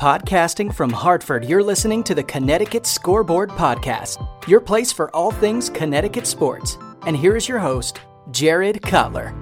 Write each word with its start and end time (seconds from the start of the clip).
Podcasting 0.00 0.72
from 0.72 0.90
Hartford, 0.90 1.44
you're 1.44 1.60
listening 1.60 2.04
to 2.04 2.14
the 2.14 2.22
Connecticut 2.22 2.86
Scoreboard 2.86 3.50
Podcast, 3.50 4.24
your 4.46 4.60
place 4.60 4.92
for 4.92 5.10
all 5.10 5.32
things 5.32 5.68
Connecticut 5.68 6.24
sports. 6.24 6.78
And 7.04 7.16
here 7.16 7.34
is 7.34 7.48
your 7.48 7.58
host, 7.58 7.98
Jared 8.30 8.80
Cutler. 8.80 9.34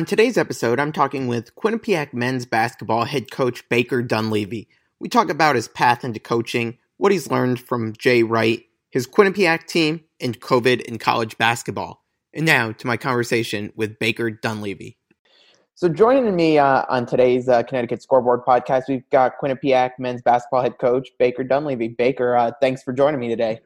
In 0.00 0.06
today's 0.06 0.36
episode, 0.36 0.80
I'm 0.80 0.90
talking 0.90 1.28
with 1.28 1.54
Quinnipiac 1.54 2.12
men's 2.12 2.46
basketball 2.46 3.04
head 3.04 3.30
coach 3.30 3.62
Baker 3.68 4.02
Dunleavy. 4.02 4.66
We 4.98 5.08
talk 5.08 5.30
about 5.30 5.54
his 5.54 5.68
path 5.68 6.02
into 6.02 6.18
coaching, 6.18 6.76
what 6.96 7.12
he's 7.12 7.30
learned 7.30 7.60
from 7.60 7.92
Jay 7.96 8.24
Wright, 8.24 8.64
his 8.90 9.06
Quinnipiac 9.06 9.68
team, 9.68 10.00
and 10.20 10.40
COVID 10.40 10.80
in 10.80 10.98
college 10.98 11.38
basketball. 11.38 12.04
And 12.34 12.44
now 12.44 12.72
to 12.72 12.86
my 12.88 12.96
conversation 12.96 13.72
with 13.76 14.00
Baker 14.00 14.32
Dunleavy. 14.32 14.98
So 15.80 15.88
joining 15.88 16.36
me 16.36 16.58
uh, 16.58 16.84
on 16.90 17.06
today's 17.06 17.48
uh, 17.48 17.62
Connecticut 17.62 18.02
Scoreboard 18.02 18.44
podcast, 18.44 18.82
we've 18.86 19.08
got 19.08 19.38
Quinnipiac 19.42 19.92
men's 19.98 20.20
basketball 20.20 20.60
head 20.60 20.76
coach 20.78 21.08
Baker 21.18 21.42
Dunleavy. 21.42 21.88
Baker, 21.88 22.36
uh, 22.36 22.50
thanks 22.60 22.82
for 22.82 22.92
joining 22.92 23.18
me 23.18 23.28
today. 23.28 23.60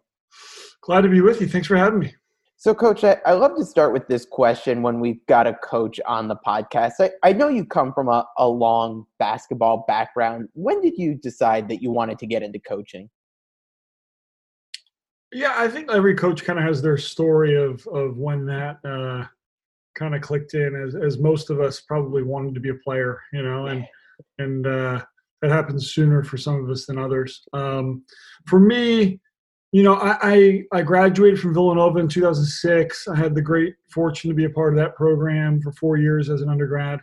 Glad 0.82 1.00
to 1.00 1.08
be 1.08 1.20
with 1.20 1.40
you. 1.40 1.48
Thanks 1.48 1.66
for 1.66 1.76
having 1.76 1.98
me. 1.98 2.14
So, 2.56 2.72
Coach, 2.72 3.02
I, 3.02 3.16
I 3.26 3.32
love 3.32 3.56
to 3.56 3.64
start 3.64 3.92
with 3.92 4.06
this 4.06 4.24
question 4.24 4.80
when 4.80 5.00
we've 5.00 5.26
got 5.26 5.48
a 5.48 5.54
coach 5.54 5.98
on 6.06 6.28
the 6.28 6.36
podcast. 6.36 6.92
I, 7.00 7.10
I 7.24 7.32
know 7.32 7.48
you 7.48 7.64
come 7.64 7.92
from 7.92 8.06
a, 8.06 8.24
a 8.38 8.46
long 8.46 9.06
basketball 9.18 9.84
background. 9.88 10.48
When 10.52 10.80
did 10.80 10.96
you 10.96 11.16
decide 11.16 11.68
that 11.68 11.82
you 11.82 11.90
wanted 11.90 12.20
to 12.20 12.28
get 12.28 12.44
into 12.44 12.60
coaching? 12.60 13.10
Yeah, 15.32 15.52
I 15.56 15.66
think 15.66 15.90
every 15.90 16.14
coach 16.14 16.44
kind 16.44 16.60
of 16.60 16.64
has 16.64 16.80
their 16.80 16.96
story 16.96 17.56
of 17.56 17.84
of 17.88 18.18
when 18.18 18.46
that 18.46 18.78
uh, 18.84 19.24
kind 19.94 20.14
of 20.14 20.22
clicked 20.22 20.54
in 20.54 20.74
as, 20.74 20.94
as 20.94 21.18
most 21.18 21.50
of 21.50 21.60
us 21.60 21.80
probably 21.80 22.22
wanted 22.22 22.54
to 22.54 22.60
be 22.60 22.70
a 22.70 22.74
player, 22.84 23.20
you 23.32 23.42
know, 23.42 23.66
and 23.66 23.86
and 24.38 24.66
uh, 24.66 25.02
that 25.42 25.50
happens 25.50 25.92
sooner 25.92 26.22
for 26.22 26.36
some 26.36 26.62
of 26.62 26.70
us 26.70 26.86
than 26.86 26.98
others. 26.98 27.42
Um, 27.52 28.04
for 28.46 28.60
me, 28.60 29.20
you 29.72 29.82
know, 29.82 29.94
I, 29.94 30.16
I, 30.22 30.62
I 30.72 30.82
graduated 30.82 31.40
from 31.40 31.52
Villanova 31.52 31.98
in 31.98 32.08
2006. 32.08 33.08
I 33.08 33.16
had 33.16 33.34
the 33.34 33.42
great 33.42 33.74
fortune 33.90 34.30
to 34.30 34.34
be 34.34 34.44
a 34.44 34.50
part 34.50 34.72
of 34.72 34.78
that 34.78 34.94
program 34.94 35.60
for 35.60 35.72
four 35.72 35.96
years 35.96 36.30
as 36.30 36.42
an 36.42 36.48
undergrad, 36.48 37.00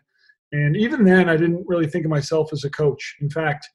and 0.54 0.76
even 0.76 1.06
then, 1.06 1.30
I 1.30 1.38
didn't 1.38 1.66
really 1.68 1.88
think 1.88 2.06
of 2.06 2.12
myself 2.12 2.52
as 2.52 2.64
a 2.64 2.70
coach. 2.70 3.18
In 3.22 3.30
fact, 3.30 3.68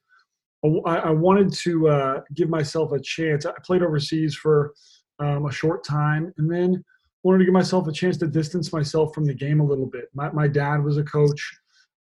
I, 0.63 0.97
I 0.97 1.09
wanted 1.09 1.53
to 1.53 1.89
uh, 1.89 2.21
give 2.33 2.49
myself 2.49 2.91
a 2.91 2.99
chance. 2.99 3.45
I 3.45 3.53
played 3.63 3.83
overseas 3.83 4.35
for 4.35 4.73
um, 5.19 5.45
a 5.45 5.51
short 5.51 5.83
time, 5.83 6.33
and 6.37 6.51
then 6.51 6.83
wanted 7.23 7.39
to 7.39 7.45
give 7.45 7.53
myself 7.53 7.87
a 7.87 7.91
chance 7.91 8.17
to 8.17 8.27
distance 8.27 8.71
myself 8.71 9.13
from 9.13 9.25
the 9.25 9.33
game 9.33 9.59
a 9.59 9.65
little 9.65 9.85
bit. 9.85 10.05
My, 10.13 10.31
my 10.31 10.47
dad 10.47 10.83
was 10.83 10.97
a 10.97 11.03
coach, 11.03 11.57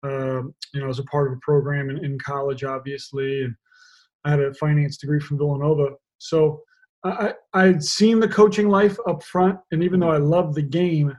uh, 0.05 0.43
you 0.73 0.81
know, 0.81 0.89
as 0.89 0.99
a 0.99 1.05
part 1.05 1.29
of 1.29 1.35
a 1.35 1.41
program 1.41 1.91
in, 1.91 2.05
in 2.05 2.19
college, 2.19 2.65
obviously, 2.65 3.43
and 3.43 3.55
I 4.25 4.31
had 4.31 4.41
a 4.41 4.55
finance 4.55 4.97
degree 4.97 5.21
from 5.21 5.39
Villanova. 5.39 5.91
So 6.19 6.63
I, 7.05 7.35
I 7.53 7.67
had 7.67 7.85
seen 7.85 8.19
the 8.19 8.29
coaching 8.29 8.69
life 8.69 8.97
up 9.07 9.23
front, 9.23 9.59
and 9.73 9.83
even 9.83 10.01
though 10.01 10.11
I 10.11 10.17
loved 10.17 10.55
the 10.55 10.63
game, 10.63 11.15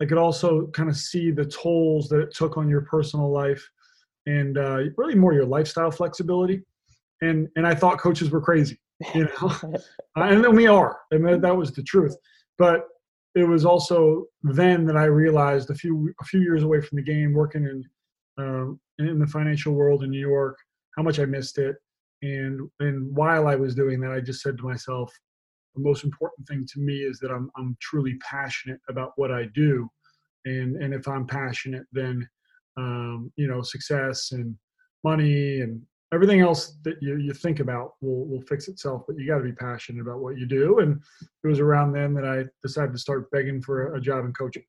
I 0.00 0.04
could 0.04 0.18
also 0.18 0.66
kind 0.68 0.88
of 0.88 0.96
see 0.96 1.30
the 1.30 1.44
tolls 1.44 2.08
that 2.08 2.20
it 2.20 2.34
took 2.34 2.56
on 2.56 2.68
your 2.68 2.82
personal 2.82 3.30
life 3.30 3.68
and 4.26 4.58
uh, 4.58 4.78
really 4.96 5.14
more 5.14 5.32
your 5.32 5.46
lifestyle 5.46 5.90
flexibility. 5.90 6.62
And 7.22 7.48
and 7.56 7.66
I 7.66 7.74
thought 7.74 7.98
coaches 7.98 8.30
were 8.30 8.40
crazy, 8.40 8.78
you 9.14 9.24
know, 9.24 9.52
and 10.16 10.44
then 10.44 10.54
we 10.54 10.66
are, 10.66 11.00
I 11.12 11.16
and 11.16 11.42
that 11.42 11.56
was 11.56 11.72
the 11.72 11.82
truth. 11.82 12.16
But 12.58 12.84
it 13.34 13.44
was 13.44 13.64
also 13.64 14.24
then 14.42 14.84
that 14.86 14.96
I 14.96 15.04
realized 15.04 15.70
a 15.70 15.74
few 15.74 16.12
a 16.20 16.24
few 16.24 16.40
years 16.40 16.62
away 16.62 16.80
from 16.80 16.96
the 16.96 17.02
game, 17.02 17.32
working 17.32 17.64
in 17.64 17.84
um, 18.38 18.80
in 18.98 19.18
the 19.18 19.26
financial 19.26 19.74
world 19.74 20.02
in 20.02 20.10
New 20.10 20.20
York, 20.20 20.56
how 20.96 21.02
much 21.02 21.18
I 21.18 21.24
missed 21.24 21.58
it, 21.58 21.76
and 22.22 22.68
and 22.80 23.14
while 23.14 23.46
I 23.46 23.54
was 23.54 23.74
doing 23.74 24.00
that, 24.00 24.12
I 24.12 24.20
just 24.20 24.42
said 24.42 24.56
to 24.58 24.64
myself, 24.64 25.12
the 25.74 25.82
most 25.82 26.04
important 26.04 26.46
thing 26.48 26.66
to 26.72 26.80
me 26.80 26.98
is 26.98 27.18
that 27.20 27.30
I'm 27.30 27.50
I'm 27.56 27.76
truly 27.80 28.16
passionate 28.18 28.80
about 28.88 29.12
what 29.16 29.30
I 29.30 29.46
do, 29.54 29.88
and 30.44 30.76
and 30.76 30.94
if 30.94 31.06
I'm 31.06 31.26
passionate, 31.26 31.86
then 31.92 32.28
um, 32.76 33.32
you 33.36 33.46
know 33.46 33.62
success 33.62 34.32
and 34.32 34.56
money 35.04 35.60
and 35.60 35.80
everything 36.12 36.40
else 36.40 36.76
that 36.84 36.96
you, 37.02 37.16
you 37.16 37.32
think 37.32 37.60
about 37.60 37.94
will, 38.00 38.26
will 38.26 38.42
fix 38.42 38.68
itself 38.68 39.02
but 39.06 39.16
you 39.18 39.26
got 39.26 39.38
to 39.38 39.44
be 39.44 39.52
passionate 39.52 40.00
about 40.00 40.20
what 40.20 40.38
you 40.38 40.46
do. 40.46 40.78
And 40.78 41.00
it 41.44 41.48
was 41.48 41.60
around 41.60 41.92
then 41.92 42.14
that 42.14 42.24
i 42.24 42.44
decided 42.62 42.92
to 42.92 42.98
start 42.98 43.30
begging 43.30 43.60
for 43.60 43.94
a, 43.94 43.98
a 43.98 44.00
job 44.00 44.24
in 44.24 44.32
coaching. 44.32 44.64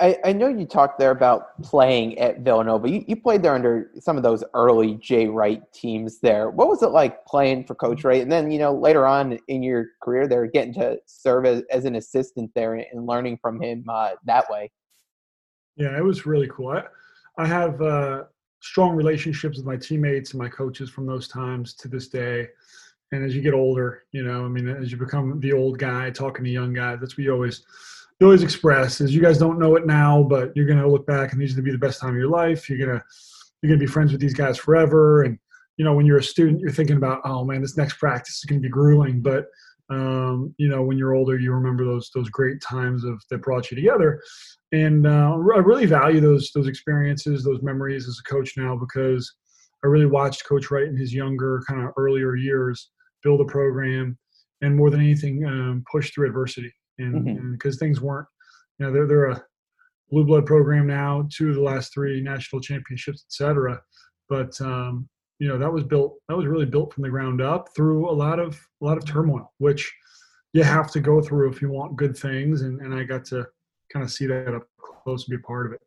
I, 0.00 0.18
I, 0.24 0.32
know 0.32 0.48
you 0.48 0.66
talked 0.66 0.98
there 0.98 1.10
about 1.10 1.60
playing 1.62 2.18
at 2.18 2.40
villanova. 2.40 2.88
You, 2.88 3.04
you 3.08 3.16
played 3.16 3.42
there 3.42 3.54
under 3.54 3.90
some 3.98 4.16
of 4.16 4.22
those 4.22 4.44
early 4.52 4.96
jay 4.96 5.26
wright 5.26 5.62
teams 5.72 6.20
there. 6.20 6.50
What 6.50 6.68
was 6.68 6.82
it 6.82 6.88
like 6.88 7.24
playing 7.24 7.64
for 7.64 7.74
coach 7.74 8.04
wright? 8.04 8.20
And 8.20 8.30
then 8.30 8.50
you 8.50 8.58
know 8.58 8.74
later 8.74 9.06
on 9.06 9.38
in 9.48 9.62
your 9.62 9.86
career 10.02 10.28
there 10.28 10.46
getting 10.46 10.74
to 10.74 10.98
serve 11.06 11.46
as, 11.46 11.62
as 11.70 11.86
an 11.86 11.96
assistant 11.96 12.50
there 12.54 12.74
and 12.74 13.06
learning 13.06 13.38
from 13.40 13.60
him 13.62 13.84
uh, 13.88 14.10
that 14.26 14.50
way. 14.50 14.70
Yeah 15.76 15.96
it 15.96 16.04
was 16.04 16.26
really 16.26 16.48
cool. 16.48 16.68
I, 16.68 16.82
I 17.38 17.46
have 17.46 17.80
uh, 17.80 18.24
strong 18.64 18.96
relationships 18.96 19.58
with 19.58 19.66
my 19.66 19.76
teammates 19.76 20.32
and 20.32 20.40
my 20.40 20.48
coaches 20.48 20.88
from 20.88 21.06
those 21.06 21.28
times 21.28 21.74
to 21.74 21.86
this 21.86 22.08
day. 22.08 22.48
And 23.12 23.22
as 23.22 23.36
you 23.36 23.42
get 23.42 23.52
older, 23.52 24.04
you 24.12 24.24
know, 24.24 24.44
I 24.44 24.48
mean, 24.48 24.66
as 24.68 24.90
you 24.90 24.96
become 24.96 25.38
the 25.40 25.52
old 25.52 25.78
guy 25.78 26.10
talking 26.10 26.44
to 26.44 26.50
young 26.50 26.72
guys, 26.72 26.98
that's 26.98 27.18
what 27.18 27.24
you 27.24 27.32
always 27.32 27.62
you 28.18 28.26
always 28.26 28.42
express 28.42 29.00
is 29.00 29.14
you 29.14 29.20
guys 29.20 29.38
don't 29.38 29.58
know 29.58 29.76
it 29.76 29.86
now, 29.86 30.22
but 30.22 30.56
you're 30.56 30.66
gonna 30.66 30.88
look 30.88 31.06
back 31.06 31.32
and 31.32 31.40
these 31.40 31.52
are 31.52 31.56
gonna 31.56 31.64
be 31.64 31.72
the 31.72 31.78
best 31.78 32.00
time 32.00 32.10
of 32.10 32.16
your 32.16 32.30
life. 32.30 32.70
You're 32.70 32.78
gonna 32.78 33.04
you're 33.60 33.68
gonna 33.68 33.78
be 33.78 33.86
friends 33.86 34.12
with 34.12 34.20
these 34.20 34.34
guys 34.34 34.56
forever. 34.56 35.24
And 35.24 35.38
you 35.76 35.84
know, 35.84 35.94
when 35.94 36.06
you're 36.06 36.18
a 36.18 36.22
student, 36.22 36.60
you're 36.60 36.70
thinking 36.70 36.96
about, 36.96 37.20
oh 37.24 37.44
man, 37.44 37.60
this 37.60 37.76
next 37.76 37.98
practice 37.98 38.38
is 38.38 38.44
gonna 38.44 38.62
be 38.62 38.70
grueling. 38.70 39.20
But 39.20 39.46
um, 39.90 40.54
you 40.58 40.68
know, 40.68 40.82
when 40.82 40.96
you're 40.96 41.14
older, 41.14 41.38
you 41.38 41.52
remember 41.52 41.84
those 41.84 42.10
those 42.14 42.28
great 42.28 42.60
times 42.60 43.04
of 43.04 43.22
that 43.30 43.42
brought 43.42 43.70
you 43.70 43.76
together 43.76 44.20
and 44.74 45.06
uh, 45.06 45.38
I 45.54 45.58
really 45.58 45.86
value 45.86 46.20
those 46.20 46.50
those 46.52 46.66
experiences, 46.66 47.44
those 47.44 47.62
memories 47.62 48.08
as 48.08 48.18
a 48.18 48.28
coach 48.28 48.54
now 48.56 48.76
because 48.76 49.32
I 49.84 49.86
really 49.86 50.06
watched 50.06 50.46
Coach 50.46 50.70
Wright 50.70 50.88
in 50.88 50.96
his 50.96 51.14
younger, 51.14 51.62
kind 51.68 51.84
of 51.84 51.92
earlier 51.96 52.34
years 52.34 52.90
build 53.22 53.40
a 53.40 53.44
program, 53.44 54.18
and 54.62 54.74
more 54.74 54.90
than 54.90 55.00
anything, 55.00 55.44
um, 55.44 55.84
push 55.90 56.12
through 56.12 56.26
adversity. 56.26 56.72
And 56.98 57.52
because 57.52 57.76
mm-hmm. 57.76 57.84
things 57.84 58.00
weren't, 58.00 58.26
you 58.78 58.86
know, 58.86 58.92
they're 58.92 59.06
they're 59.06 59.30
a 59.30 59.44
blue 60.10 60.24
blood 60.24 60.44
program 60.44 60.88
now, 60.88 61.28
two 61.32 61.50
of 61.50 61.54
the 61.54 61.62
last 61.62 61.94
three 61.94 62.20
national 62.20 62.60
championships, 62.60 63.24
etc. 63.28 63.80
But 64.28 64.60
um, 64.60 65.08
you 65.44 65.50
know, 65.50 65.58
that 65.58 65.70
was 65.70 65.84
built, 65.84 66.16
that 66.30 66.36
was 66.38 66.46
really 66.46 66.64
built 66.64 66.94
from 66.94 67.02
the 67.02 67.10
ground 67.10 67.42
up 67.42 67.68
through 67.76 68.08
a 68.08 68.10
lot 68.10 68.38
of 68.38 68.58
a 68.80 68.84
lot 68.84 68.96
of 68.96 69.04
turmoil, 69.04 69.52
which 69.58 69.92
you 70.54 70.62
have 70.62 70.90
to 70.92 71.00
go 71.00 71.20
through 71.20 71.50
if 71.50 71.60
you 71.60 71.68
want 71.68 71.96
good 71.96 72.16
things. 72.16 72.62
And, 72.62 72.80
and 72.80 72.94
I 72.94 73.02
got 73.04 73.26
to 73.26 73.46
kind 73.92 74.02
of 74.02 74.10
see 74.10 74.24
that 74.24 74.54
up 74.54 74.62
close 74.78 75.28
and 75.28 75.36
be 75.36 75.42
part 75.42 75.66
of 75.66 75.74
it. 75.74 75.82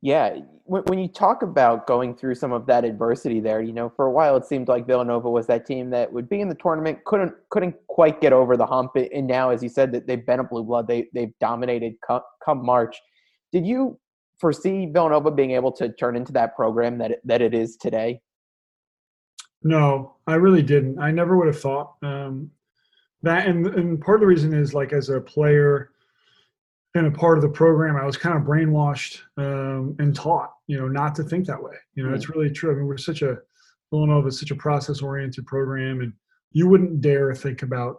Yeah, 0.00 0.36
when, 0.62 0.82
when 0.84 1.00
you 1.00 1.08
talk 1.08 1.42
about 1.42 1.88
going 1.88 2.14
through 2.14 2.36
some 2.36 2.52
of 2.52 2.66
that 2.66 2.84
adversity 2.84 3.40
there, 3.40 3.60
you 3.60 3.72
know, 3.72 3.92
for 3.96 4.06
a 4.06 4.12
while 4.12 4.36
it 4.36 4.44
seemed 4.44 4.68
like 4.68 4.86
Villanova 4.86 5.28
was 5.28 5.48
that 5.48 5.66
team 5.66 5.90
that 5.90 6.12
would 6.12 6.28
be 6.28 6.40
in 6.40 6.48
the 6.48 6.54
tournament, 6.54 7.02
couldn't 7.04 7.32
couldn't 7.50 7.74
quite 7.88 8.20
get 8.20 8.32
over 8.32 8.56
the 8.56 8.66
hump, 8.66 8.92
and 8.94 9.26
now, 9.26 9.50
as 9.50 9.60
you 9.60 9.68
said, 9.68 9.90
that 9.90 10.06
they've 10.06 10.24
been 10.24 10.38
a 10.38 10.44
blue 10.44 10.62
blood, 10.62 10.86
they 10.86 11.08
they've 11.12 11.34
dominated 11.40 11.94
come, 12.06 12.20
come 12.44 12.64
March. 12.64 12.96
Did 13.50 13.66
you 13.66 13.98
foresee 14.40 14.86
Villanova 14.86 15.32
being 15.32 15.50
able 15.50 15.72
to 15.72 15.92
turn 15.94 16.14
into 16.14 16.32
that 16.32 16.54
program 16.54 16.98
that 16.98 17.10
it, 17.10 17.20
that 17.24 17.42
it 17.42 17.54
is 17.54 17.76
today? 17.76 18.20
No, 19.64 20.16
I 20.26 20.34
really 20.34 20.62
didn't. 20.62 20.98
I 20.98 21.10
never 21.10 21.36
would 21.36 21.46
have 21.46 21.60
thought 21.60 21.94
um, 22.02 22.50
that, 23.22 23.46
and 23.46 23.66
and 23.66 24.00
part 24.00 24.16
of 24.16 24.20
the 24.20 24.26
reason 24.26 24.52
is 24.52 24.74
like 24.74 24.92
as 24.92 25.08
a 25.08 25.20
player 25.20 25.90
and 26.94 27.06
a 27.06 27.10
part 27.10 27.38
of 27.38 27.42
the 27.42 27.48
program, 27.48 27.96
I 27.96 28.04
was 28.04 28.16
kind 28.16 28.36
of 28.36 28.42
brainwashed 28.42 29.20
um, 29.38 29.96
and 29.98 30.14
taught, 30.14 30.52
you 30.66 30.78
know, 30.78 30.88
not 30.88 31.14
to 31.14 31.22
think 31.22 31.46
that 31.46 31.62
way. 31.62 31.74
You 31.94 32.02
know, 32.02 32.08
mm-hmm. 32.08 32.16
it's 32.16 32.28
really 32.28 32.50
true. 32.50 32.70
I 32.70 32.74
mean, 32.74 32.86
we're 32.86 32.98
such 32.98 33.22
a 33.22 33.38
Villanova 33.90 34.28
is 34.28 34.40
such 34.40 34.50
a 34.50 34.56
process-oriented 34.56 35.46
program, 35.46 36.00
and 36.00 36.12
you 36.50 36.66
wouldn't 36.66 37.00
dare 37.00 37.34
think 37.34 37.62
about, 37.62 37.98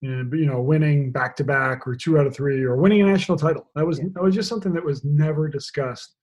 you 0.00 0.10
know, 0.10 0.36
you 0.36 0.46
know 0.46 0.60
winning 0.60 1.10
back 1.10 1.36
to 1.36 1.44
back 1.44 1.86
or 1.86 1.96
two 1.96 2.18
out 2.18 2.26
of 2.26 2.34
three 2.34 2.62
or 2.62 2.76
winning 2.76 3.02
a 3.02 3.06
national 3.06 3.38
title. 3.38 3.68
That 3.74 3.86
was 3.86 3.98
yeah. 3.98 4.06
that 4.14 4.22
was 4.22 4.34
just 4.34 4.48
something 4.48 4.72
that 4.74 4.84
was 4.84 5.04
never 5.04 5.48
discussed. 5.48 6.16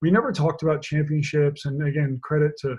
We 0.00 0.10
never 0.10 0.32
talked 0.32 0.62
about 0.62 0.80
championships, 0.82 1.64
and 1.64 1.82
again, 1.86 2.20
credit 2.22 2.52
to 2.60 2.76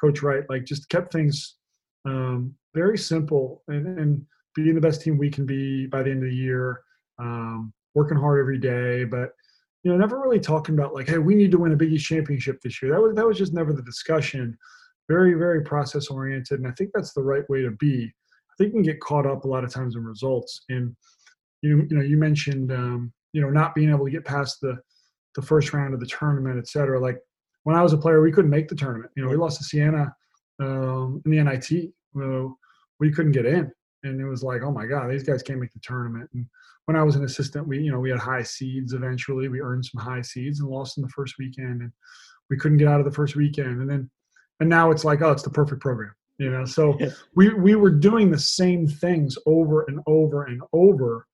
Coach 0.00 0.22
Wright, 0.22 0.44
like 0.48 0.64
just 0.64 0.88
kept 0.88 1.12
things 1.12 1.56
um, 2.04 2.54
very 2.74 2.98
simple 2.98 3.62
and, 3.68 3.98
and 3.98 4.26
being 4.54 4.74
the 4.74 4.80
best 4.80 5.02
team 5.02 5.18
we 5.18 5.30
can 5.30 5.46
be 5.46 5.86
by 5.86 6.02
the 6.02 6.10
end 6.10 6.22
of 6.22 6.30
the 6.30 6.34
year. 6.34 6.80
Um, 7.18 7.72
working 7.94 8.18
hard 8.18 8.38
every 8.38 8.58
day, 8.58 9.04
but 9.04 9.30
you 9.82 9.90
know, 9.90 9.96
never 9.96 10.20
really 10.20 10.40
talking 10.40 10.74
about 10.74 10.94
like, 10.94 11.08
hey, 11.08 11.18
we 11.18 11.34
need 11.34 11.50
to 11.50 11.58
win 11.58 11.72
a 11.72 11.76
Big 11.76 11.92
East 11.92 12.06
championship 12.06 12.60
this 12.60 12.82
year. 12.82 12.92
That 12.92 13.00
was 13.00 13.14
that 13.14 13.26
was 13.26 13.38
just 13.38 13.54
never 13.54 13.72
the 13.72 13.82
discussion. 13.82 14.56
Very, 15.08 15.34
very 15.34 15.62
process 15.62 16.08
oriented, 16.08 16.60
and 16.60 16.68
I 16.68 16.72
think 16.72 16.90
that's 16.92 17.14
the 17.14 17.22
right 17.22 17.48
way 17.48 17.62
to 17.62 17.70
be. 17.72 18.04
I 18.04 18.54
think 18.58 18.68
you 18.68 18.74
can 18.74 18.82
get 18.82 19.00
caught 19.00 19.26
up 19.26 19.44
a 19.44 19.48
lot 19.48 19.64
of 19.64 19.72
times 19.72 19.96
in 19.96 20.04
results. 20.04 20.60
And 20.68 20.94
you 21.62 21.86
you 21.90 21.96
know, 21.96 22.02
you 22.02 22.16
mentioned 22.18 22.72
um, 22.72 23.12
you 23.32 23.40
know 23.40 23.50
not 23.50 23.74
being 23.74 23.90
able 23.90 24.04
to 24.04 24.10
get 24.10 24.24
past 24.24 24.60
the 24.60 24.76
the 25.34 25.42
first 25.42 25.72
round 25.72 25.94
of 25.94 26.00
the 26.00 26.06
tournament, 26.06 26.58
et 26.58 26.68
cetera. 26.68 27.00
Like 27.00 27.18
when 27.68 27.76
I 27.76 27.82
was 27.82 27.92
a 27.92 27.98
player, 27.98 28.22
we 28.22 28.32
couldn't 28.32 28.50
make 28.50 28.66
the 28.66 28.74
tournament. 28.74 29.12
You 29.14 29.22
know, 29.22 29.28
we 29.28 29.36
lost 29.36 29.58
to 29.58 29.64
Siena 29.64 30.10
um, 30.58 31.20
in 31.26 31.32
the 31.32 31.42
NIT. 31.42 31.92
we 32.98 33.12
couldn't 33.12 33.32
get 33.32 33.44
in, 33.44 33.70
and 34.04 34.18
it 34.18 34.24
was 34.24 34.42
like, 34.42 34.62
oh 34.62 34.70
my 34.70 34.86
god, 34.86 35.10
these 35.10 35.22
guys 35.22 35.42
can't 35.42 35.60
make 35.60 35.74
the 35.74 35.80
tournament. 35.80 36.30
And 36.32 36.46
when 36.86 36.96
I 36.96 37.02
was 37.02 37.14
an 37.14 37.24
assistant, 37.24 37.68
we 37.68 37.80
you 37.80 37.92
know 37.92 38.00
we 38.00 38.08
had 38.08 38.20
high 38.20 38.42
seeds. 38.42 38.94
Eventually, 38.94 39.48
we 39.48 39.60
earned 39.60 39.84
some 39.84 40.00
high 40.00 40.22
seeds 40.22 40.60
and 40.60 40.70
lost 40.70 40.96
in 40.96 41.02
the 41.02 41.10
first 41.10 41.34
weekend, 41.38 41.82
and 41.82 41.92
we 42.48 42.56
couldn't 42.56 42.78
get 42.78 42.88
out 42.88 43.00
of 43.00 43.04
the 43.04 43.12
first 43.12 43.36
weekend. 43.36 43.82
And 43.82 43.90
then, 43.90 44.10
and 44.60 44.70
now 44.70 44.90
it's 44.90 45.04
like, 45.04 45.20
oh, 45.20 45.30
it's 45.30 45.42
the 45.42 45.50
perfect 45.50 45.82
program. 45.82 46.14
You 46.38 46.50
know, 46.50 46.64
so 46.64 46.96
yeah. 46.98 47.10
we 47.34 47.52
we 47.52 47.74
were 47.74 47.90
doing 47.90 48.30
the 48.30 48.38
same 48.38 48.88
things 48.88 49.36
over 49.44 49.84
and 49.88 50.00
over 50.06 50.44
and 50.44 50.62
over 50.72 51.26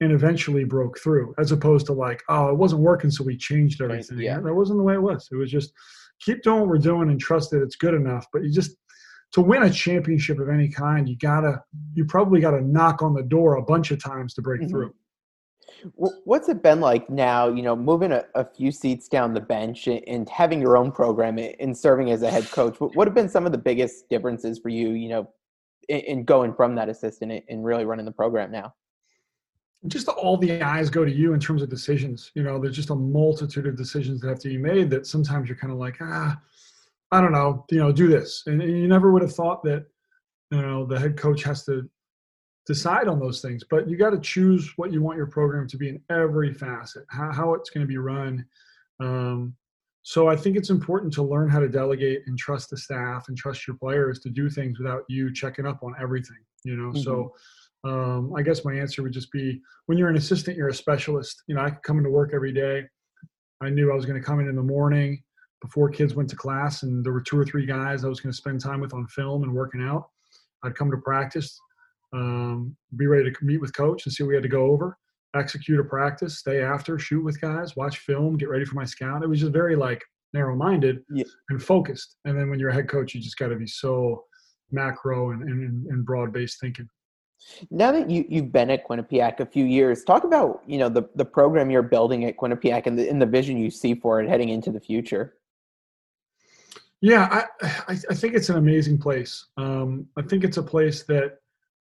and 0.00 0.12
eventually 0.12 0.64
broke 0.64 0.98
through 0.98 1.34
as 1.38 1.52
opposed 1.52 1.86
to 1.86 1.92
like 1.92 2.22
oh 2.28 2.48
it 2.48 2.56
wasn't 2.56 2.80
working 2.80 3.10
so 3.10 3.24
we 3.24 3.36
changed 3.36 3.80
everything 3.80 4.18
yeah 4.18 4.38
that 4.40 4.54
wasn't 4.54 4.78
the 4.78 4.82
way 4.82 4.94
it 4.94 5.02
was 5.02 5.28
it 5.32 5.36
was 5.36 5.50
just 5.50 5.72
keep 6.20 6.42
doing 6.42 6.60
what 6.60 6.68
we're 6.68 6.78
doing 6.78 7.10
and 7.10 7.20
trust 7.20 7.50
that 7.50 7.62
it's 7.62 7.76
good 7.76 7.94
enough 7.94 8.26
but 8.32 8.42
you 8.42 8.52
just 8.52 8.76
to 9.32 9.40
win 9.40 9.64
a 9.64 9.70
championship 9.70 10.38
of 10.38 10.48
any 10.48 10.68
kind 10.68 11.08
you 11.08 11.16
gotta 11.18 11.60
you 11.94 12.04
probably 12.04 12.40
gotta 12.40 12.60
knock 12.60 13.02
on 13.02 13.14
the 13.14 13.22
door 13.22 13.56
a 13.56 13.62
bunch 13.62 13.90
of 13.90 14.02
times 14.02 14.34
to 14.34 14.42
break 14.42 14.60
mm-hmm. 14.60 14.70
through 14.70 14.94
What's 15.94 16.48
it 16.48 16.62
been 16.62 16.80
like 16.80 17.10
now, 17.10 17.48
you 17.48 17.62
know, 17.62 17.76
moving 17.76 18.12
a, 18.12 18.24
a, 18.34 18.44
few 18.44 18.72
seats 18.72 19.08
down 19.08 19.34
the 19.34 19.40
bench 19.40 19.86
and 19.86 20.28
having 20.28 20.60
your 20.60 20.76
own 20.76 20.90
program 20.90 21.38
and 21.38 21.76
serving 21.76 22.10
as 22.10 22.22
a 22.22 22.30
head 22.30 22.50
coach? 22.50 22.76
What 22.78 23.06
have 23.06 23.14
been 23.14 23.28
some 23.28 23.46
of 23.46 23.52
the 23.52 23.58
biggest 23.58 24.08
differences 24.08 24.58
for 24.58 24.68
you, 24.68 24.90
you 24.90 25.08
know, 25.08 25.30
in, 25.88 26.00
in 26.00 26.24
going 26.24 26.54
from 26.54 26.74
that 26.76 26.88
assistant 26.88 27.44
and 27.48 27.64
really 27.64 27.84
running 27.84 28.06
the 28.06 28.12
program 28.12 28.50
now? 28.50 28.74
Just 29.86 30.08
all 30.08 30.36
the 30.36 30.62
eyes 30.62 30.90
go 30.90 31.04
to 31.04 31.12
you 31.12 31.32
in 31.32 31.40
terms 31.40 31.62
of 31.62 31.68
decisions. 31.68 32.32
You 32.34 32.42
know, 32.42 32.58
there's 32.58 32.76
just 32.76 32.90
a 32.90 32.94
multitude 32.94 33.66
of 33.66 33.76
decisions 33.76 34.20
that 34.20 34.28
have 34.28 34.40
to 34.40 34.48
be 34.48 34.58
made 34.58 34.90
that 34.90 35.06
sometimes 35.06 35.48
you're 35.48 35.58
kind 35.58 35.72
of 35.72 35.78
like, 35.78 35.96
ah, 36.00 36.40
I 37.12 37.20
don't 37.20 37.32
know, 37.32 37.64
you 37.70 37.78
know, 37.78 37.92
do 37.92 38.08
this. 38.08 38.42
And, 38.46 38.60
and 38.60 38.78
you 38.78 38.88
never 38.88 39.12
would 39.12 39.22
have 39.22 39.34
thought 39.34 39.62
that, 39.64 39.86
you 40.50 40.60
know, 40.60 40.86
the 40.86 40.98
head 40.98 41.16
coach 41.16 41.42
has 41.44 41.64
to 41.66 41.88
decide 42.66 43.06
on 43.06 43.20
those 43.20 43.40
things. 43.40 43.62
But 43.68 43.88
you 43.88 43.96
got 43.96 44.10
to 44.10 44.20
choose 44.20 44.72
what 44.76 44.92
you 44.92 45.02
want 45.02 45.18
your 45.18 45.28
program 45.28 45.68
to 45.68 45.76
be 45.76 45.88
in 45.88 46.00
every 46.10 46.52
facet, 46.52 47.04
how, 47.10 47.32
how 47.32 47.54
it's 47.54 47.70
going 47.70 47.86
to 47.86 47.88
be 47.88 47.98
run. 47.98 48.44
Um, 48.98 49.54
so 50.02 50.28
I 50.28 50.36
think 50.36 50.56
it's 50.56 50.70
important 50.70 51.12
to 51.14 51.22
learn 51.22 51.48
how 51.48 51.58
to 51.58 51.68
delegate 51.68 52.22
and 52.26 52.38
trust 52.38 52.70
the 52.70 52.76
staff 52.76 53.26
and 53.28 53.36
trust 53.36 53.66
your 53.66 53.76
players 53.76 54.20
to 54.20 54.30
do 54.30 54.48
things 54.48 54.78
without 54.78 55.02
you 55.08 55.32
checking 55.32 55.66
up 55.66 55.82
on 55.82 55.94
everything. 56.00 56.38
You 56.64 56.76
know, 56.76 56.90
mm-hmm. 56.90 57.02
so 57.02 57.34
um, 57.84 58.32
I 58.36 58.42
guess 58.42 58.64
my 58.64 58.74
answer 58.74 59.02
would 59.02 59.12
just 59.12 59.30
be 59.30 59.60
when 59.86 59.98
you're 59.98 60.08
an 60.08 60.16
assistant, 60.16 60.56
you're 60.56 60.68
a 60.68 60.74
specialist. 60.74 61.42
You 61.46 61.54
know, 61.54 61.62
I 61.62 61.70
could 61.70 61.82
come 61.82 61.98
into 61.98 62.10
work 62.10 62.32
every 62.34 62.52
day. 62.52 62.84
I 63.62 63.70
knew 63.70 63.90
I 63.90 63.94
was 63.94 64.06
going 64.06 64.20
to 64.20 64.26
come 64.26 64.40
in 64.40 64.48
in 64.48 64.56
the 64.56 64.62
morning 64.62 65.22
before 65.62 65.88
kids 65.88 66.14
went 66.14 66.28
to 66.30 66.36
class, 66.36 66.82
and 66.82 67.04
there 67.04 67.12
were 67.12 67.22
two 67.22 67.38
or 67.38 67.44
three 67.44 67.64
guys 67.64 68.04
I 68.04 68.08
was 68.08 68.20
going 68.20 68.32
to 68.32 68.36
spend 68.36 68.60
time 68.60 68.80
with 68.80 68.92
on 68.92 69.06
film 69.06 69.42
and 69.42 69.54
working 69.54 69.82
out. 69.82 70.08
I'd 70.62 70.74
come 70.74 70.90
to 70.90 70.98
practice, 70.98 71.58
um, 72.12 72.76
be 72.96 73.06
ready 73.06 73.30
to 73.30 73.44
meet 73.44 73.60
with 73.60 73.74
coach 73.74 74.04
and 74.04 74.12
see 74.12 74.22
what 74.22 74.28
we 74.28 74.34
had 74.34 74.42
to 74.42 74.48
go 74.48 74.66
over, 74.66 74.98
execute 75.34 75.80
a 75.80 75.84
practice, 75.84 76.38
stay 76.38 76.60
after, 76.60 76.98
shoot 76.98 77.22
with 77.22 77.40
guys, 77.40 77.76
watch 77.76 77.98
film, 77.98 78.36
get 78.36 78.48
ready 78.48 78.64
for 78.64 78.74
my 78.74 78.84
scout. 78.84 79.22
It 79.22 79.28
was 79.28 79.40
just 79.40 79.52
very 79.52 79.76
like 79.76 80.02
narrow-minded 80.34 81.02
yeah. 81.12 81.24
and 81.50 81.62
focused. 81.62 82.16
And 82.24 82.38
then 82.38 82.50
when 82.50 82.58
you're 82.58 82.70
a 82.70 82.74
head 82.74 82.88
coach, 82.88 83.14
you 83.14 83.20
just 83.20 83.38
got 83.38 83.48
to 83.48 83.56
be 83.56 83.66
so 83.66 84.24
macro 84.70 85.30
and, 85.30 85.42
and, 85.42 85.86
and 85.86 86.04
broad-based 86.04 86.60
thinking. 86.60 86.88
Now 87.70 87.92
that 87.92 88.10
you, 88.10 88.24
you've 88.28 88.52
been 88.52 88.70
at 88.70 88.86
Quinnipiac 88.86 89.40
a 89.40 89.46
few 89.46 89.64
years, 89.64 90.04
talk 90.04 90.24
about 90.24 90.62
you 90.66 90.78
know 90.78 90.88
the, 90.88 91.08
the 91.14 91.24
program 91.24 91.70
you're 91.70 91.82
building 91.82 92.24
at 92.24 92.36
Quinnipiac 92.36 92.86
and 92.86 92.98
the, 92.98 93.08
and 93.08 93.20
the 93.20 93.26
vision 93.26 93.56
you 93.56 93.70
see 93.70 93.94
for 93.94 94.20
it 94.20 94.28
heading 94.28 94.48
into 94.48 94.70
the 94.70 94.80
future. 94.80 95.36
Yeah, 97.02 97.44
I, 97.60 97.72
I, 97.88 98.14
think 98.14 98.34
it's 98.34 98.48
an 98.48 98.56
amazing 98.56 98.98
place. 98.98 99.46
Um, 99.58 100.06
I 100.16 100.22
think 100.22 100.44
it's 100.44 100.56
a 100.56 100.62
place 100.62 101.02
that 101.04 101.38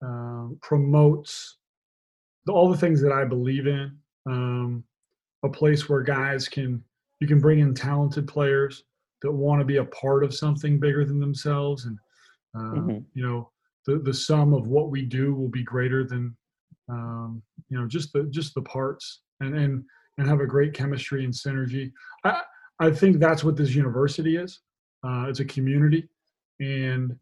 uh, 0.05 0.47
promotes 0.61 1.57
the, 2.45 2.51
all 2.51 2.69
the 2.69 2.77
things 2.77 3.01
that 3.01 3.11
I 3.11 3.23
believe 3.23 3.67
in. 3.67 3.95
Um, 4.25 4.83
a 5.43 5.49
place 5.49 5.87
where 5.87 6.01
guys 6.01 6.47
can 6.47 6.83
you 7.19 7.27
can 7.27 7.39
bring 7.39 7.59
in 7.59 7.73
talented 7.73 8.27
players 8.27 8.83
that 9.21 9.31
want 9.31 9.61
to 9.61 9.65
be 9.65 9.77
a 9.77 9.85
part 9.85 10.23
of 10.23 10.33
something 10.33 10.79
bigger 10.79 11.05
than 11.05 11.19
themselves, 11.19 11.85
and 11.85 11.97
uh, 12.55 12.79
mm-hmm. 12.79 12.97
you 13.13 13.25
know 13.25 13.51
the 13.85 13.99
the 13.99 14.13
sum 14.13 14.53
of 14.53 14.67
what 14.67 14.89
we 14.89 15.03
do 15.03 15.33
will 15.33 15.49
be 15.49 15.63
greater 15.63 16.03
than 16.03 16.35
um, 16.89 17.41
you 17.69 17.79
know 17.79 17.87
just 17.87 18.13
the 18.13 18.23
just 18.31 18.53
the 18.53 18.61
parts 18.61 19.21
and 19.39 19.55
and 19.55 19.83
and 20.17 20.27
have 20.27 20.39
a 20.39 20.47
great 20.47 20.73
chemistry 20.73 21.25
and 21.25 21.33
synergy. 21.33 21.91
I 22.23 22.41
I 22.79 22.91
think 22.91 23.19
that's 23.19 23.43
what 23.43 23.55
this 23.55 23.73
university 23.73 24.37
is. 24.37 24.59
Uh, 25.05 25.25
it's 25.29 25.39
a 25.39 25.45
community, 25.45 26.07
and 26.59 27.15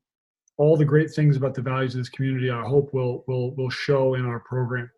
all 0.57 0.77
the 0.77 0.85
great 0.85 1.11
things 1.11 1.35
about 1.35 1.53
the 1.53 1.61
values 1.61 1.95
of 1.95 2.01
this 2.01 2.09
community, 2.09 2.49
I 2.49 2.61
hope 2.61 2.93
will 2.93 3.23
will 3.27 3.55
will 3.55 3.69
show 3.69 4.15
in 4.15 4.25
our 4.25 4.39
program. 4.41 4.89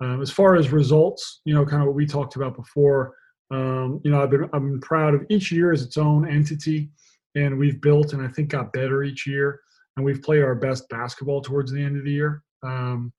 Um, 0.00 0.20
as 0.20 0.30
far 0.30 0.56
as 0.56 0.72
results, 0.72 1.40
you 1.46 1.54
know, 1.54 1.64
kind 1.64 1.80
of 1.80 1.88
what 1.88 1.96
we 1.96 2.06
talked 2.06 2.36
about 2.36 2.54
before. 2.54 3.14
Um, 3.50 4.00
you 4.04 4.10
know, 4.10 4.22
I've 4.22 4.30
been 4.30 4.50
I'm 4.52 4.80
proud 4.80 5.14
of 5.14 5.24
each 5.30 5.52
year 5.52 5.72
as 5.72 5.82
its 5.82 5.96
own 5.96 6.28
entity, 6.28 6.90
and 7.34 7.56
we've 7.56 7.80
built 7.80 8.12
and 8.12 8.20
I 8.20 8.28
think 8.28 8.50
got 8.50 8.72
better 8.72 9.04
each 9.04 9.26
year 9.26 9.60
and 9.96 10.04
we've 10.04 10.22
played 10.22 10.42
our 10.42 10.54
best 10.54 10.88
basketball 10.88 11.40
towards 11.40 11.72
the 11.72 11.82
end 11.82 11.96
of 11.96 12.04
the 12.04 12.12
year. 12.12 12.42
Um, 12.62 13.12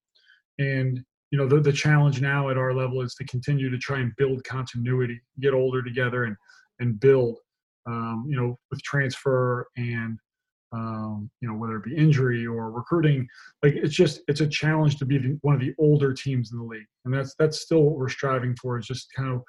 and 0.59 1.03
you 1.31 1.37
know 1.37 1.47
the, 1.47 1.59
the 1.59 1.73
challenge 1.73 2.21
now 2.21 2.49
at 2.49 2.57
our 2.57 2.73
level 2.73 3.01
is 3.01 3.13
to 3.15 3.25
continue 3.25 3.69
to 3.69 3.77
try 3.77 3.99
and 3.99 4.13
build 4.17 4.43
continuity, 4.43 5.19
get 5.39 5.53
older 5.53 5.83
together, 5.83 6.23
and 6.25 6.35
and 6.79 6.99
build. 6.99 7.37
Um, 7.85 8.25
you 8.27 8.35
know, 8.35 8.57
with 8.69 8.81
transfer 8.83 9.65
and 9.77 10.19
um, 10.73 11.29
you 11.41 11.47
know 11.47 11.55
whether 11.55 11.77
it 11.77 11.85
be 11.85 11.95
injury 11.95 12.45
or 12.45 12.71
recruiting, 12.71 13.27
like 13.63 13.73
it's 13.75 13.95
just 13.95 14.21
it's 14.27 14.41
a 14.41 14.47
challenge 14.47 14.97
to 14.97 15.05
be 15.05 15.17
the, 15.17 15.37
one 15.41 15.55
of 15.55 15.61
the 15.61 15.73
older 15.79 16.13
teams 16.13 16.51
in 16.51 16.57
the 16.57 16.63
league, 16.63 16.87
and 17.05 17.13
that's 17.13 17.35
that's 17.39 17.61
still 17.61 17.83
what 17.83 17.97
we're 17.97 18.09
striving 18.09 18.55
for. 18.61 18.77
Is 18.77 18.87
just 18.87 19.07
kind 19.15 19.33
of 19.33 19.41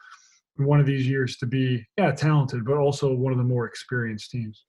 one 0.58 0.80
of 0.80 0.86
these 0.86 1.06
years 1.06 1.36
to 1.38 1.46
be 1.46 1.84
yeah 1.96 2.12
talented, 2.12 2.64
but 2.64 2.76
also 2.76 3.14
one 3.14 3.32
of 3.32 3.38
the 3.38 3.44
more 3.44 3.66
experienced 3.66 4.30
teams. 4.30 4.64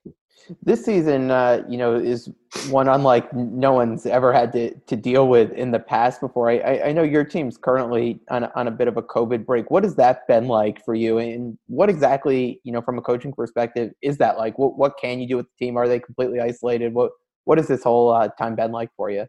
This 0.64 0.86
season, 0.86 1.32
uh, 1.32 1.64
you 1.68 1.78
know, 1.78 1.96
is 1.96 2.30
one 2.70 2.88
unlike 2.88 3.32
no 3.34 3.74
one's 3.74 4.06
ever 4.06 4.32
had 4.32 4.54
to, 4.54 4.74
to 4.74 4.96
deal 4.96 5.28
with 5.28 5.52
in 5.52 5.72
the 5.72 5.80
past 5.80 6.22
before. 6.22 6.50
I, 6.50 6.82
I 6.86 6.92
know 6.94 7.04
your 7.04 7.26
team's 7.26 7.58
currently 7.58 8.22
on 8.30 8.46
a, 8.46 8.52
on 8.56 8.68
a 8.68 8.72
bit 8.72 8.88
of 8.88 8.96
a 8.96 9.02
COVID 9.02 9.46
break. 9.46 9.70
What 9.70 9.84
has 9.84 9.96
that 9.98 10.26
been 10.28 10.48
like 10.48 10.84
for 10.86 10.96
you? 10.96 11.18
And 11.18 11.58
what 11.68 11.90
exactly, 11.90 12.62
you 12.64 12.72
know, 12.72 12.82
from 12.82 12.98
a 12.98 13.02
coaching 13.02 13.34
perspective, 13.34 13.92
is 14.02 14.18
that 14.20 14.38
like? 14.38 14.58
What, 14.58 14.78
what 14.78 14.94
can 15.00 15.20
you 15.20 15.28
do 15.28 15.36
with 15.36 15.48
the 15.48 15.66
team? 15.66 15.76
Are 15.76 15.90
they 15.90 16.00
completely 16.00 16.40
isolated? 16.40 16.94
What 16.94 17.12
What 17.44 17.58
has 17.58 17.68
this 17.68 17.84
whole 17.84 18.14
uh, 18.14 18.30
time 18.40 18.56
been 18.56 18.72
like 18.72 18.92
for 18.96 19.10
you? 19.10 19.26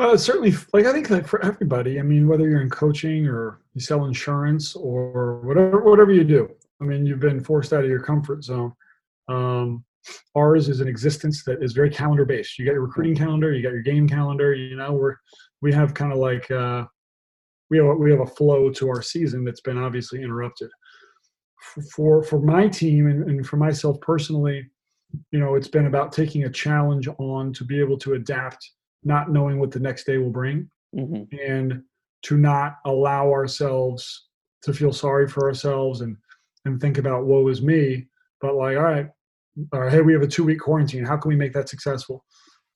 Well, 0.00 0.16
certainly 0.16 0.54
like 0.72 0.86
I 0.86 0.92
think 0.92 1.08
that 1.08 1.28
for 1.28 1.44
everybody. 1.44 2.00
I 2.00 2.02
mean, 2.02 2.26
whether 2.26 2.48
you're 2.48 2.62
in 2.62 2.70
coaching 2.70 3.26
or 3.26 3.60
you 3.74 3.82
sell 3.82 4.06
insurance 4.06 4.74
or 4.74 5.42
whatever, 5.42 5.82
whatever 5.82 6.10
you 6.10 6.24
do. 6.24 6.48
I 6.80 6.84
mean, 6.84 7.04
you've 7.04 7.20
been 7.20 7.44
forced 7.44 7.74
out 7.74 7.84
of 7.84 7.90
your 7.90 8.00
comfort 8.00 8.42
zone. 8.42 8.72
Um, 9.28 9.84
ours 10.34 10.70
is 10.70 10.80
an 10.80 10.88
existence 10.88 11.44
that 11.44 11.62
is 11.62 11.74
very 11.74 11.90
calendar 11.90 12.24
based. 12.24 12.58
You 12.58 12.64
got 12.64 12.72
your 12.72 12.86
recruiting 12.86 13.14
calendar, 13.14 13.52
you 13.52 13.62
got 13.62 13.74
your 13.74 13.82
game 13.82 14.08
calendar. 14.08 14.54
You 14.54 14.74
know, 14.74 14.94
we're 14.94 15.16
we 15.60 15.70
have 15.74 15.92
kind 15.92 16.14
of 16.14 16.18
like 16.18 16.50
uh, 16.50 16.86
we 17.68 17.76
have 17.76 17.86
a, 17.88 17.94
we 17.94 18.10
have 18.10 18.20
a 18.20 18.26
flow 18.26 18.70
to 18.70 18.88
our 18.88 19.02
season 19.02 19.44
that's 19.44 19.60
been 19.60 19.76
obviously 19.76 20.22
interrupted. 20.22 20.70
For 21.92 22.22
for 22.22 22.40
my 22.40 22.68
team 22.68 23.06
and, 23.06 23.28
and 23.28 23.46
for 23.46 23.58
myself 23.58 24.00
personally, 24.00 24.66
you 25.30 25.40
know, 25.40 25.56
it's 25.56 25.68
been 25.68 25.88
about 25.88 26.10
taking 26.10 26.44
a 26.44 26.50
challenge 26.50 27.06
on 27.18 27.52
to 27.52 27.64
be 27.64 27.78
able 27.78 27.98
to 27.98 28.14
adapt, 28.14 28.66
not 29.04 29.30
knowing 29.30 29.58
what 29.58 29.70
the 29.70 29.80
next 29.80 30.04
day 30.04 30.18
will 30.18 30.30
bring, 30.30 30.70
mm-hmm. 30.94 31.22
and 31.38 31.82
to 32.22 32.36
not 32.36 32.78
allow 32.84 33.30
ourselves 33.30 34.28
to 34.62 34.72
feel 34.72 34.92
sorry 34.92 35.26
for 35.26 35.48
ourselves 35.48 36.02
and 36.02 36.16
and 36.66 36.80
think 36.80 36.98
about 36.98 37.24
woe 37.24 37.48
is 37.48 37.62
me, 37.62 38.06
but 38.40 38.54
like, 38.54 38.76
all 38.76 38.82
right, 38.82 39.08
or 39.72 39.88
hey, 39.88 40.02
we 40.02 40.12
have 40.12 40.22
a 40.22 40.26
two 40.26 40.44
week 40.44 40.60
quarantine. 40.60 41.04
How 41.04 41.16
can 41.16 41.30
we 41.30 41.36
make 41.36 41.52
that 41.54 41.68
successful? 41.68 42.24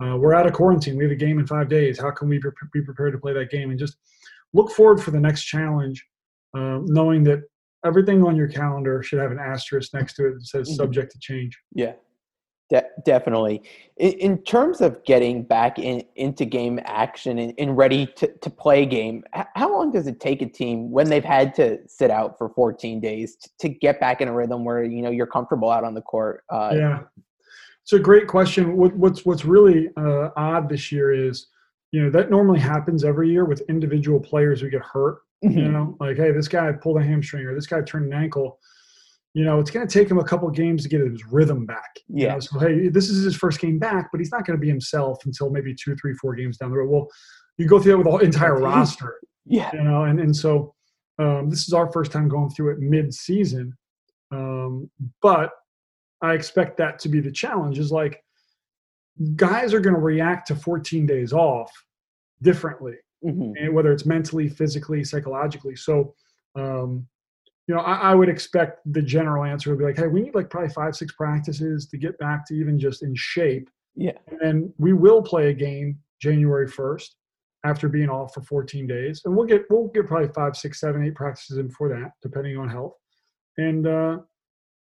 Uh, 0.03 0.17
we're 0.17 0.35
out 0.35 0.47
of 0.47 0.53
quarantine. 0.53 0.97
We 0.97 1.05
have 1.05 1.13
a 1.13 1.17
game 1.17 1.39
in 1.39 1.47
five 1.47 1.69
days. 1.69 1.99
How 1.99 2.11
can 2.11 2.29
we 2.29 2.41
be 2.73 2.83
prepared 2.83 3.13
to 3.13 3.19
play 3.19 3.33
that 3.35 3.51
game? 3.51 3.71
And 3.71 3.79
just 3.79 3.97
look 4.53 4.71
forward 4.73 5.01
for 5.01 5.11
the 5.11 5.21
next 5.21 5.45
challenge, 5.45 6.05
uh, 6.57 6.81
knowing 6.83 7.23
that 7.25 7.43
everything 7.85 8.25
on 8.25 8.37
your 8.37 8.49
calendar 8.49 9.03
should 9.03 9.21
have 9.21 9.31
an 9.31 9.39
asterisk 9.39 9.95
next 9.95 10.15
to 10.15 10.29
it 10.29 10.35
that 10.35 10.47
says 10.47 10.69
mm-hmm. 10.69 10.77
subject 10.77 11.13
to 11.13 11.19
change. 11.21 11.59
Yeah. 11.75 11.93
De- 12.71 12.83
definitely. 13.05 13.63
In, 13.99 14.13
in, 14.13 14.39
terms 14.39 14.81
of 14.81 15.05
getting 15.05 15.43
back 15.43 15.79
in, 15.79 16.03
into 16.17 16.47
game 16.47 16.81
action 16.85 17.39
and, 17.39 17.53
and 17.59 17.77
ready 17.77 18.07
to, 18.17 18.27
to 18.39 18.49
play 18.49 18.87
game, 18.87 19.23
how 19.55 19.71
long 19.71 19.93
does 19.93 20.07
it 20.07 20.19
take 20.19 20.41
a 20.41 20.47
team 20.47 20.91
when 20.91 21.11
they've 21.11 21.25
had 21.25 21.55
to 21.57 21.79
sit 21.87 22.11
out 22.11 22.39
for 22.39 22.49
14 22.49 23.01
days 23.01 23.37
to, 23.37 23.51
to 23.61 23.69
get 23.69 24.01
back 24.01 24.23
in 24.23 24.29
a 24.29 24.33
rhythm 24.33 24.65
where 24.65 24.83
you 24.83 25.03
know 25.03 25.11
you're 25.11 25.27
comfortable 25.27 25.71
out 25.71 25.85
on 25.85 25.93
the 25.93 26.01
court? 26.01 26.43
Uh, 26.49 26.73
yeah, 26.75 27.01
it's 27.83 27.93
a 27.93 27.99
great 27.99 28.29
question. 28.29 28.79
What, 28.79 28.97
what's 28.97 29.27
what's 29.27 29.45
really 29.45 29.91
uh, 29.99 30.31
odd 30.35 30.71
this 30.71 30.91
year 30.91 31.13
is, 31.13 31.49
you 31.93 32.03
know, 32.03 32.11
that 32.11 32.31
normally 32.31 32.61
happens 32.61 33.05
every 33.05 33.31
year 33.31 33.45
with 33.45 33.61
individual 33.69 34.19
players 34.19 34.63
who 34.63 34.71
get 34.71 34.81
hurt. 34.81 35.19
Mm-hmm. 35.45 35.59
You 35.59 35.69
know, 35.69 35.97
like 36.01 36.17
hey, 36.17 36.33
this 36.33 36.49
guy 36.49 36.73
pulled 36.73 36.97
a 36.97 37.05
hamstring 37.05 37.45
or 37.45 37.55
this 37.55 37.67
guy 37.67 37.83
turned 37.83 38.11
an 38.11 38.19
ankle 38.19 38.59
you 39.35 39.45
know, 39.45 39.59
it's 39.59 39.71
going 39.71 39.87
to 39.87 39.93
take 39.93 40.09
him 40.09 40.19
a 40.19 40.25
couple 40.25 40.49
games 40.51 40.85
to 40.85 40.89
get 40.89 41.01
his 41.01 41.27
rhythm 41.27 41.67
back. 41.67 41.99
Yeah. 42.09 42.23
You 42.23 42.29
know? 42.29 42.41
So 42.41 42.59
hey, 42.61 42.89
this 42.89 43.11
is 43.11 43.25
his 43.25 43.37
first 43.37 43.61
game 43.61 43.79
back, 43.79 44.11
but 44.13 44.21
he's 44.21 44.31
not 44.31 44.47
going 44.47 44.57
to 44.57 44.61
be 44.61 44.69
himself 44.69 45.27
until 45.27 45.51
maybe 45.51 45.75
two, 45.75 45.97
three, 45.97 46.15
four 46.15 46.35
games 46.35 46.57
down 46.57 46.71
the 46.71 46.79
road. 46.79 46.89
Well, 46.89 47.09
you 47.59 47.67
go 47.67 47.81
through 47.81 47.93
that 47.93 47.99
with 47.99 48.21
the 48.21 48.27
entire 48.27 48.59
roster. 48.59 49.19
Yeah. 49.45 49.71
You 49.75 49.83
know, 49.83 50.05
and 50.05 50.21
and 50.21 50.35
so 50.35 50.75
um, 51.19 51.51
this 51.51 51.67
is 51.67 51.73
our 51.73 51.91
first 51.93 52.13
time 52.13 52.29
going 52.29 52.51
through 52.51 52.73
it 52.73 52.79
mid-season, 52.81 53.73
um, 54.31 54.91
but 55.21 55.51
I 56.23 56.33
expect 56.33 56.77
that 56.79 56.99
to 57.01 57.09
be 57.09 57.21
the 57.21 57.31
challenge. 57.31 57.79
Is 57.79 57.93
like 57.93 58.23
guys 59.37 59.75
are 59.75 59.81
going 59.81 59.95
to 59.95 60.01
react 60.01 60.49
to 60.49 60.57
14 60.57 61.07
days 61.07 61.33
off 61.33 61.71
differently, 62.43 62.95
hmm 63.23 63.53
and 63.57 63.75
whether 63.75 63.93
it's 63.93 64.07
mentally, 64.07 64.49
physically, 64.49 65.05
psychologically. 65.05 65.77
So, 65.77 66.15
um, 66.57 67.07
you 67.67 67.75
know, 67.75 67.81
I, 67.81 68.11
I 68.11 68.15
would 68.15 68.29
expect 68.29 68.81
the 68.93 69.03
general 69.03 69.45
answer 69.45 69.71
would 69.71 69.79
be 69.79 69.85
like, 69.85 69.97
hey, 69.97 70.07
we 70.07 70.23
need 70.23 70.35
like 70.35 70.51
probably 70.51 70.71
five, 70.71 70.95
six 70.95 71.13
practices 71.15 71.87
to 71.87 71.97
get 71.97 72.19
back 72.19 72.47
to 72.47 72.55
even 72.55 72.79
just 72.79 73.03
in 73.03 73.15
shape. 73.15 73.71
Yeah. 73.97 74.13
And 74.27 74.39
then 74.41 74.75
we 74.79 74.93
will 74.93 75.23
play 75.23 75.49
a 75.51 75.55
game 75.55 75.99
January 76.21 76.69
1st 76.69 77.09
after 77.65 77.89
being 77.89 78.11
off 78.11 78.35
for 78.35 78.43
14 78.43 78.87
days. 78.87 79.23
And 79.25 79.35
we'll 79.35 79.47
get 79.47 79.65
we'll 79.71 79.89
get 79.89 80.07
probably 80.07 80.29
five, 80.29 80.57
six, 80.57 80.81
seven, 80.81 81.05
eight 81.05 81.15
practices 81.15 81.57
in 81.57 81.71
for 81.71 81.89
that, 81.89 82.13
depending 82.23 82.59
on 82.59 82.69
health. 82.69 82.95
And 83.57 83.87
uh 83.87 84.19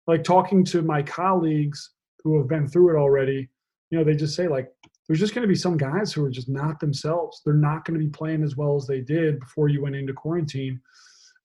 like 0.06 0.24
talking 0.24 0.64
to 0.64 0.82
my 0.82 1.02
colleagues 1.02 1.90
who 2.24 2.38
have 2.38 2.48
been 2.48 2.66
through 2.66 2.96
it 2.96 2.98
already, 2.98 3.48
you 3.90 3.98
know, 3.98 4.04
they 4.04 4.14
just 4.14 4.34
say 4.34 4.48
like 4.48 4.70
there's 5.06 5.20
just 5.20 5.34
going 5.34 5.42
to 5.42 5.48
be 5.48 5.54
some 5.54 5.76
guys 5.76 6.12
who 6.12 6.24
are 6.24 6.30
just 6.30 6.48
not 6.48 6.80
themselves. 6.80 7.40
They're 7.44 7.54
not 7.54 7.84
going 7.84 7.98
to 7.98 8.04
be 8.04 8.10
playing 8.10 8.42
as 8.42 8.56
well 8.56 8.76
as 8.76 8.86
they 8.86 9.00
did 9.00 9.40
before 9.40 9.68
you 9.68 9.82
went 9.82 9.96
into 9.96 10.12
quarantine, 10.12 10.80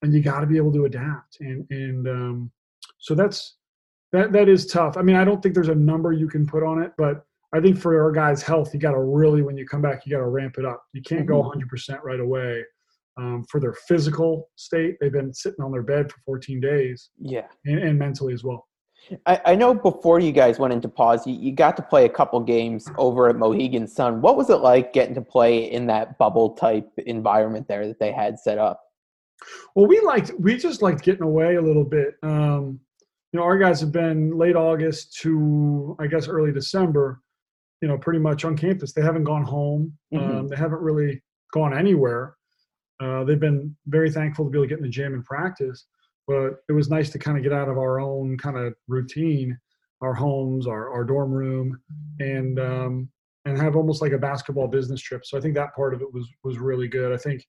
and 0.03 0.13
you 0.13 0.21
got 0.21 0.41
to 0.41 0.45
be 0.45 0.57
able 0.57 0.73
to 0.73 0.85
adapt. 0.85 1.39
And 1.39 1.65
and 1.71 2.07
um, 2.07 2.51
so 2.99 3.15
that's 3.15 3.55
that 4.11 4.31
that 4.33 4.47
is 4.49 4.67
tough. 4.67 4.97
I 4.97 5.01
mean, 5.01 5.15
I 5.15 5.23
don't 5.23 5.41
think 5.41 5.55
there's 5.55 5.69
a 5.69 5.75
number 5.75 6.11
you 6.13 6.27
can 6.27 6.45
put 6.45 6.61
on 6.63 6.81
it, 6.83 6.91
but 6.97 7.25
I 7.55 7.61
think 7.61 7.77
for 7.77 7.99
our 8.03 8.11
guys' 8.11 8.41
health, 8.43 8.73
you 8.73 8.79
got 8.79 8.91
to 8.91 8.99
really 8.99 9.41
when 9.41 9.57
you 9.57 9.65
come 9.65 9.81
back, 9.81 10.05
you 10.05 10.11
got 10.11 10.19
to 10.19 10.27
ramp 10.27 10.55
it 10.57 10.65
up. 10.65 10.83
You 10.93 11.01
can't 11.01 11.25
go 11.25 11.39
100 11.39 11.67
percent 11.69 11.99
right 12.03 12.19
away. 12.19 12.63
Um, 13.15 13.45
for 13.47 13.59
their 13.59 13.73
physical 13.73 14.49
state, 14.55 14.97
they've 14.99 15.11
been 15.11 15.31
sitting 15.31 15.63
on 15.63 15.71
their 15.71 15.83
bed 15.83 16.11
for 16.11 16.17
14 16.25 16.59
days, 16.59 17.11
Yeah. 17.19 17.45
and, 17.63 17.77
and 17.77 17.99
mentally 17.99 18.33
as 18.33 18.43
well. 18.43 18.67
I, 19.27 19.39
I 19.45 19.55
know 19.55 19.75
before 19.75 20.19
you 20.19 20.31
guys 20.31 20.57
went 20.57 20.73
into 20.73 20.89
pause, 20.89 21.27
you, 21.27 21.35
you 21.35 21.51
got 21.51 21.77
to 21.77 21.83
play 21.83 22.05
a 22.05 22.09
couple 22.09 22.39
games 22.39 22.89
over 22.97 23.29
at 23.29 23.35
Mohegan 23.35 23.87
Sun. 23.87 24.21
What 24.21 24.35
was 24.35 24.49
it 24.49 24.61
like 24.61 24.93
getting 24.93 25.13
to 25.13 25.21
play 25.21 25.71
in 25.71 25.85
that 25.87 26.17
bubble 26.17 26.55
type 26.55 26.89
environment 27.05 27.67
there 27.67 27.85
that 27.87 27.99
they 27.99 28.11
had 28.11 28.39
set 28.39 28.57
up? 28.57 28.81
Well, 29.75 29.87
we 29.87 29.99
liked 30.01 30.31
we 30.39 30.57
just 30.57 30.81
liked 30.81 31.03
getting 31.03 31.23
away 31.23 31.55
a 31.55 31.61
little 31.61 31.83
bit. 31.83 32.15
Um, 32.23 32.79
you 33.31 33.39
know, 33.39 33.43
our 33.43 33.57
guys 33.57 33.79
have 33.81 33.91
been 33.91 34.37
late 34.37 34.55
August 34.55 35.17
to 35.21 35.95
I 35.99 36.07
guess 36.07 36.27
early 36.27 36.51
December. 36.51 37.21
You 37.81 37.87
know, 37.89 37.97
pretty 37.97 38.19
much 38.19 38.45
on 38.45 38.55
campus. 38.55 38.93
They 38.93 39.01
haven't 39.01 39.25
gone 39.25 39.43
home. 39.43 39.97
Mhm. 40.13 40.35
Um, 40.39 40.47
they 40.47 40.55
haven't 40.55 40.81
really 40.81 41.21
gone 41.51 41.77
anywhere. 41.77 42.35
Uh, 43.01 43.23
they've 43.25 43.39
been 43.39 43.75
very 43.87 44.09
thankful 44.09 44.45
to 44.45 44.51
be 44.51 44.57
able 44.57 44.65
to 44.65 44.69
get 44.69 44.77
in 44.77 44.83
the 44.83 44.89
gym 44.89 45.13
and 45.13 45.25
practice. 45.25 45.85
But 46.27 46.63
it 46.69 46.71
was 46.71 46.89
nice 46.89 47.09
to 47.11 47.19
kind 47.19 47.37
of 47.37 47.43
get 47.43 47.51
out 47.51 47.67
of 47.67 47.77
our 47.77 47.99
own 47.99 48.37
kind 48.37 48.57
of 48.57 48.73
routine, 48.87 49.57
our 50.01 50.13
homes, 50.13 50.67
our, 50.67 50.89
our 50.89 51.03
dorm 51.03 51.31
room, 51.31 51.77
and 52.19 52.59
um, 52.59 53.09
and 53.45 53.57
have 53.57 53.75
almost 53.75 54.01
like 54.01 54.13
a 54.13 54.17
basketball 54.17 54.67
business 54.67 55.01
trip. 55.01 55.25
So 55.25 55.37
I 55.37 55.41
think 55.41 55.53
that 55.55 55.75
part 55.75 55.93
of 55.93 56.01
it 56.01 56.13
was 56.13 56.29
was 56.45 56.59
really 56.59 56.87
good. 56.87 57.11
I 57.11 57.17
think 57.17 57.45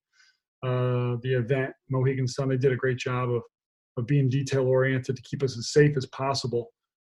uh, 0.64 1.16
the 1.22 1.34
event 1.34 1.72
Mohegan 1.90 2.26
Sun 2.26 2.48
they 2.48 2.56
did 2.56 2.72
a 2.72 2.76
great 2.76 2.98
job 2.98 3.30
of 3.30 3.42
of 3.96 4.06
being 4.06 4.28
detail 4.28 4.66
oriented 4.66 5.14
to 5.16 5.22
keep 5.22 5.42
us 5.42 5.56
as 5.56 5.70
safe 5.72 5.96
as 5.96 6.06
possible, 6.06 6.70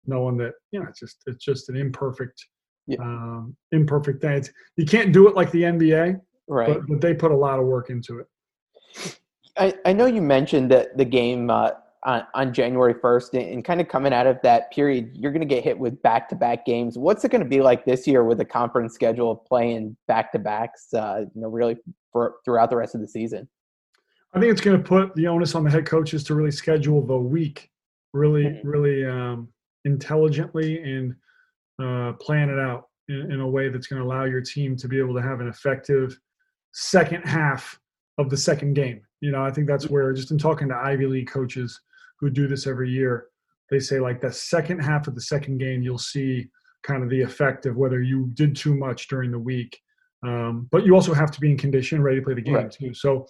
knowing 0.05 0.37
that 0.37 0.53
you 0.71 0.79
know 0.79 0.85
it's 0.87 0.99
just 0.99 1.17
it's 1.27 1.43
just 1.43 1.69
an 1.69 1.75
imperfect 1.75 2.41
Yeah. 2.87 2.97
um, 3.01 3.55
imperfect 3.71 4.21
thing. 4.21 4.37
It's, 4.37 4.49
you 4.77 4.85
can't 4.85 5.11
do 5.11 5.27
it 5.27 5.35
like 5.35 5.51
the 5.51 5.63
NBA, 5.63 6.19
Right. 6.47 6.67
but, 6.67 6.87
but 6.87 7.01
they 7.01 7.13
put 7.13 7.31
a 7.31 7.35
lot 7.37 7.59
of 7.59 7.65
work 7.65 7.89
into 7.89 8.19
it. 8.19 8.27
I, 9.57 9.73
I 9.85 9.93
know 9.93 10.05
you 10.05 10.21
mentioned 10.21 10.71
that 10.71 10.97
the 10.97 11.05
game 11.05 11.49
uh, 11.49 11.71
on, 12.05 12.23
on 12.33 12.53
January 12.53 12.93
1st 12.93 13.33
and, 13.33 13.53
and 13.53 13.65
kind 13.65 13.81
of 13.81 13.87
coming 13.89 14.13
out 14.13 14.25
of 14.25 14.39
that 14.43 14.71
period, 14.71 15.11
you're 15.13 15.31
going 15.31 15.47
to 15.47 15.53
get 15.53 15.63
hit 15.63 15.77
with 15.77 16.01
back 16.01 16.29
to 16.29 16.35
back 16.35 16.65
games. 16.65 16.97
What's 16.97 17.25
it 17.25 17.31
going 17.31 17.43
to 17.43 17.49
be 17.49 17.61
like 17.61 17.85
this 17.85 18.07
year 18.07 18.23
with 18.23 18.39
a 18.39 18.45
conference 18.45 18.93
schedule 18.93 19.31
of 19.31 19.43
playing 19.45 19.97
back 20.07 20.31
to 20.31 20.39
backs, 20.39 20.93
uh, 20.93 21.25
you 21.35 21.41
know, 21.41 21.49
really 21.49 21.75
for 22.11 22.35
throughout 22.45 22.69
the 22.69 22.75
rest 22.77 22.95
of 22.95 23.01
the 23.01 23.07
season? 23.07 23.47
I 24.33 24.39
think 24.39 24.51
it's 24.51 24.61
going 24.61 24.77
to 24.81 24.87
put 24.87 25.15
the 25.15 25.27
onus 25.27 25.55
on 25.55 25.63
the 25.63 25.71
head 25.71 25.85
coaches 25.85 26.23
to 26.25 26.35
really 26.35 26.51
schedule 26.51 27.05
the 27.05 27.17
week 27.17 27.69
really, 28.13 28.43
Mhm. 28.45 28.61
really 28.63 29.05
um, 29.05 29.49
intelligently 29.85 30.81
and 30.81 31.15
uh, 31.81 32.13
plan 32.13 32.49
it 32.49 32.59
out 32.59 32.89
in, 33.07 33.31
in 33.31 33.39
a 33.39 33.47
way 33.47 33.69
that's 33.69 33.87
going 33.87 34.01
to 34.01 34.07
allow 34.07 34.25
your 34.25 34.41
team 34.41 34.75
to 34.77 34.87
be 34.87 34.99
able 34.99 35.13
to 35.15 35.21
have 35.21 35.39
an 35.39 35.47
effective 35.47 36.17
second 36.73 37.21
half 37.23 37.79
of 38.17 38.29
the 38.29 38.37
second 38.37 38.73
game. 38.73 39.01
You 39.21 39.31
know, 39.31 39.43
I 39.43 39.51
think 39.51 39.67
that's 39.67 39.89
where 39.89 40.11
just 40.13 40.31
in 40.31 40.37
talking 40.37 40.67
to 40.69 40.75
Ivy 40.75 41.05
League 41.05 41.29
coaches 41.29 41.79
who 42.19 42.29
do 42.29 42.47
this 42.47 42.67
every 42.67 42.89
year, 42.89 43.27
they 43.69 43.79
say 43.79 43.99
like 43.99 44.19
the 44.21 44.31
second 44.31 44.79
half 44.79 45.07
of 45.07 45.15
the 45.15 45.21
second 45.21 45.57
game, 45.59 45.81
you'll 45.81 45.97
see 45.97 46.49
kind 46.83 47.03
of 47.03 47.09
the 47.09 47.21
effect 47.21 47.65
of 47.65 47.77
whether 47.77 48.01
you 48.01 48.27
did 48.33 48.55
too 48.55 48.75
much 48.75 49.07
during 49.07 49.31
the 49.31 49.39
week. 49.39 49.79
Um, 50.23 50.67
but 50.71 50.85
you 50.85 50.93
also 50.95 51.13
have 51.13 51.31
to 51.31 51.39
be 51.39 51.51
in 51.51 51.57
condition, 51.57 52.01
ready 52.01 52.19
to 52.19 52.25
play 52.25 52.33
the 52.33 52.41
game 52.41 52.55
Right. 52.55 52.71
too. 52.71 52.93
So 52.93 53.25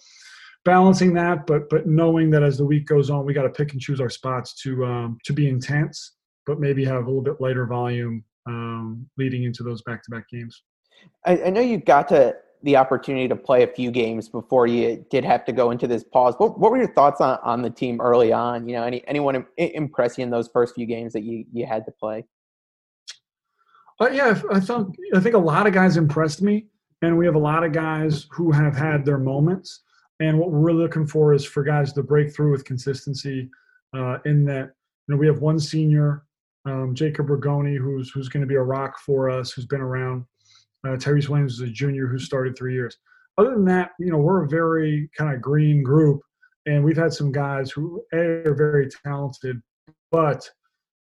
balancing 0.64 1.14
that, 1.14 1.46
but 1.46 1.68
but 1.70 1.86
knowing 1.86 2.30
that 2.30 2.42
as 2.42 2.58
the 2.58 2.64
week 2.64 2.86
goes 2.86 3.10
on, 3.10 3.24
we 3.24 3.32
got 3.32 3.44
to 3.44 3.50
pick 3.50 3.72
and 3.72 3.80
choose 3.80 4.00
our 4.00 4.10
spots 4.10 4.54
to 4.62 4.84
um, 4.84 5.18
to 5.24 5.32
be 5.32 5.48
intense, 5.48 6.16
but 6.46 6.58
maybe 6.60 6.84
have 6.84 6.96
a 6.96 7.06
little 7.06 7.22
bit 7.22 7.40
lighter 7.40 7.66
volume 7.66 8.24
um, 8.46 9.08
leading 9.16 9.44
into 9.44 9.62
those 9.62 9.82
back-to-back 9.82 10.28
games. 10.28 10.62
I, 11.24 11.44
I 11.44 11.50
know 11.50 11.60
you 11.60 11.78
got 11.78 12.08
to 12.08 12.34
the 12.62 12.76
opportunity 12.76 13.26
to 13.26 13.36
play 13.36 13.62
a 13.62 13.66
few 13.66 13.90
games 13.90 14.28
before 14.28 14.66
you 14.66 15.02
did 15.10 15.24
have 15.24 15.46
to 15.46 15.52
go 15.52 15.70
into 15.70 15.86
this 15.86 16.04
pause. 16.04 16.34
What, 16.36 16.58
what 16.58 16.70
were 16.70 16.76
your 16.76 16.92
thoughts 16.92 17.20
on, 17.22 17.38
on 17.42 17.62
the 17.62 17.70
team 17.70 18.00
early 18.02 18.32
on? 18.32 18.68
You 18.68 18.74
know, 18.76 18.82
any 18.82 19.06
anyone 19.06 19.36
im- 19.36 19.46
impress 19.56 20.18
you 20.18 20.24
in 20.24 20.30
those 20.30 20.48
first 20.48 20.74
few 20.74 20.84
games 20.86 21.14
that 21.14 21.22
you, 21.22 21.46
you 21.52 21.64
had 21.64 21.86
to 21.86 21.92
play? 21.92 22.26
But 23.98 24.14
yeah, 24.14 24.38
I 24.52 24.60
thought 24.60 24.94
I 25.14 25.20
think 25.20 25.34
a 25.34 25.38
lot 25.38 25.66
of 25.66 25.72
guys 25.72 25.96
impressed 25.96 26.42
me, 26.42 26.66
and 27.02 27.16
we 27.16 27.26
have 27.26 27.34
a 27.34 27.38
lot 27.38 27.64
of 27.64 27.72
guys 27.72 28.26
who 28.30 28.50
have 28.50 28.76
had 28.76 29.04
their 29.04 29.18
moments. 29.18 29.82
And 30.20 30.38
what 30.38 30.50
we're 30.50 30.58
really 30.58 30.82
looking 30.82 31.06
for 31.06 31.32
is 31.32 31.44
for 31.44 31.62
guys 31.62 31.92
to 31.94 32.02
break 32.02 32.34
through 32.34 32.50
with 32.50 32.64
consistency. 32.64 33.48
Uh, 33.96 34.18
in 34.26 34.44
that, 34.44 34.70
you 35.08 35.14
know, 35.14 35.16
we 35.16 35.26
have 35.26 35.40
one 35.40 35.58
senior, 35.58 36.24
um, 36.66 36.94
Jacob 36.94 37.28
Rigoni, 37.28 37.78
who's 37.78 38.10
who's 38.10 38.28
going 38.28 38.42
to 38.42 38.46
be 38.46 38.54
a 38.54 38.62
rock 38.62 38.98
for 38.98 39.30
us, 39.30 39.52
who's 39.52 39.66
been 39.66 39.80
around. 39.80 40.24
Uh, 40.86 40.90
Tyrese 40.90 41.28
Williams 41.28 41.54
is 41.54 41.60
a 41.60 41.68
junior 41.68 42.06
who 42.06 42.18
started 42.18 42.56
three 42.56 42.74
years. 42.74 42.96
Other 43.38 43.50
than 43.50 43.64
that, 43.66 43.92
you 43.98 44.10
know, 44.10 44.18
we're 44.18 44.44
a 44.44 44.48
very 44.48 45.10
kind 45.16 45.34
of 45.34 45.40
green 45.40 45.82
group, 45.82 46.20
and 46.66 46.84
we've 46.84 46.96
had 46.96 47.12
some 47.12 47.32
guys 47.32 47.70
who 47.70 48.02
A, 48.12 48.46
are 48.46 48.54
very 48.54 48.88
talented, 49.04 49.60
but 50.12 50.48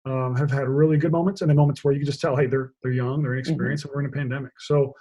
um, 0.05 0.35
have 0.35 0.49
had 0.49 0.67
really 0.67 0.97
good 0.97 1.11
moments 1.11 1.41
and 1.41 1.49
then 1.49 1.57
moments 1.57 1.83
where 1.83 1.93
you 1.93 1.99
can 1.99 2.05
just 2.05 2.21
tell, 2.21 2.35
hey, 2.35 2.47
they're 2.47 2.71
they're 2.81 2.93
young, 2.93 3.21
they're 3.21 3.33
inexperienced, 3.33 3.85
and 3.85 3.93
we're 3.93 4.01
in 4.01 4.07
a 4.07 4.11
pandemic. 4.11 4.53
So 4.59 4.93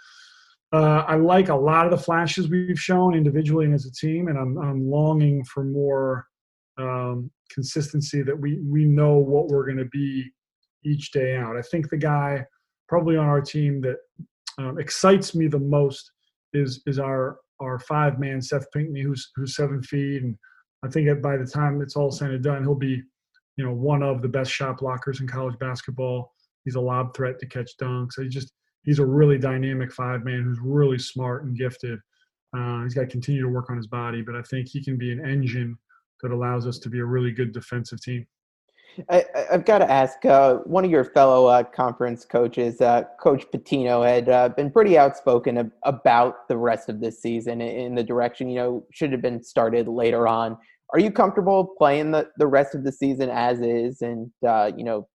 uh, 0.73 1.05
I 1.07 1.17
like 1.17 1.49
a 1.49 1.55
lot 1.55 1.87
of 1.87 1.91
the 1.91 1.99
flashes 1.99 2.49
we've 2.49 2.79
shown 2.79 3.15
individually 3.15 3.65
and 3.65 3.75
as 3.75 3.87
a 3.87 3.93
team, 3.93 4.29
and 4.29 4.39
I'm 4.39 4.59
I'm 4.59 4.91
longing 4.91 5.45
for 5.45 5.65
more 5.65 6.27
um, 6.79 7.31
consistency 7.51 8.23
that 8.23 8.39
we 8.39 8.61
we 8.69 8.85
know 8.85 9.17
what 9.17 9.49
we're 9.49 9.65
going 9.65 9.79
to 9.79 9.87
be 9.87 10.31
each 10.85 11.11
day 11.13 11.37
out. 11.37 11.57
I 11.57 11.63
think 11.63 11.89
the 11.89 11.97
guy 11.97 12.45
probably 12.87 13.17
on 13.17 13.27
our 13.27 13.41
team 13.41 13.81
that 13.83 13.97
um, 14.59 14.79
excites 14.79 15.35
me 15.35 15.47
the 15.47 15.59
most 15.59 16.11
is 16.53 16.83
is 16.87 16.99
our 16.99 17.39
our 17.61 17.79
five 17.79 18.19
man 18.19 18.43
Seth 18.43 18.71
Pinkney, 18.73 19.03
who's 19.03 19.31
who's 19.37 19.57
seven 19.57 19.83
feet, 19.83 20.23
and 20.23 20.37
I 20.85 20.89
think 20.89 21.23
by 21.23 21.39
the 21.39 21.47
time 21.47 21.81
it's 21.81 21.97
all 21.97 22.11
said 22.11 22.31
and 22.31 22.45
done, 22.45 22.63
he'll 22.63 22.75
be 22.75 23.03
you 23.57 23.65
know 23.65 23.73
one 23.73 24.03
of 24.03 24.21
the 24.21 24.29
best 24.29 24.51
shot 24.51 24.81
blockers 24.81 25.21
in 25.21 25.27
college 25.27 25.59
basketball. 25.59 26.33
He's 26.67 26.75
a 26.75 26.81
lob 26.81 27.17
threat 27.17 27.39
to 27.39 27.47
catch 27.47 27.71
dunks. 27.81 28.21
He 28.21 28.29
just 28.29 28.53
he's 28.89 29.01
a 29.01 29.05
really 29.05 29.37
dynamic 29.37 29.93
five 29.93 30.25
man 30.25 30.43
who's 30.43 30.61
really 30.63 30.99
smart 30.99 31.45
and 31.45 31.55
gifted. 31.55 31.99
Uh, 32.57 32.85
he's 32.85 32.95
got 32.95 33.03
to 33.03 33.07
continue 33.07 33.43
to 33.43 33.49
work 33.49 33.69
on 33.69 33.77
his 33.77 33.87
body, 33.87 34.23
but 34.23 34.35
I 34.35 34.41
think 34.41 34.67
he 34.67 34.83
can 34.83 34.97
be 34.97 35.13
an 35.13 35.23
engine 35.23 35.77
that 36.23 36.33
allows 36.33 36.67
us 36.67 36.79
to 36.79 36.89
be 36.89 37.01
a 37.01 37.05
really 37.05 37.31
good 37.31 37.53
defensive 37.53 38.01
team. 38.01 38.27
I, 39.11 39.27
I've 39.53 39.67
got 39.67 39.81
to 39.81 39.91
ask 39.91 40.25
uh, 40.25 40.55
one 40.65 40.87
of 40.87 40.91
your 40.91 41.05
fellow 41.05 41.45
uh, 41.45 41.65
conference 41.65 42.25
coaches, 42.25 42.81
uh, 42.81 43.03
Coach 43.21 43.45
Pitino, 43.55 44.09
had 44.09 44.31
uh, 44.31 44.49
been 44.49 44.71
pretty 44.71 44.97
outspoken 44.97 45.59
ab- 45.59 45.73
about 45.83 46.49
the 46.49 46.57
rest 46.57 46.89
of 46.89 46.99
this 46.99 47.21
season 47.21 47.61
in- 47.61 47.89
in 47.89 47.95
the 47.95 48.03
direction, 48.03 48.49
you 48.49 48.57
know, 48.57 48.87
should 48.91 49.13
have 49.13 49.21
been 49.21 49.43
started 49.43 49.87
later 49.87 50.27
on. 50.27 50.57
Are 50.95 50.99
you 50.99 51.11
comfortable 51.11 51.75
playing 51.77 52.13
the, 52.13 52.31
the 52.39 52.47
rest 52.47 52.75
of 52.75 52.85
the 52.85 52.93
season 52.93 53.29
as 53.29 53.61
is 53.61 54.01
and, 54.01 54.31
uh, 54.49 54.71
you 54.75 54.83
know, 54.83 55.07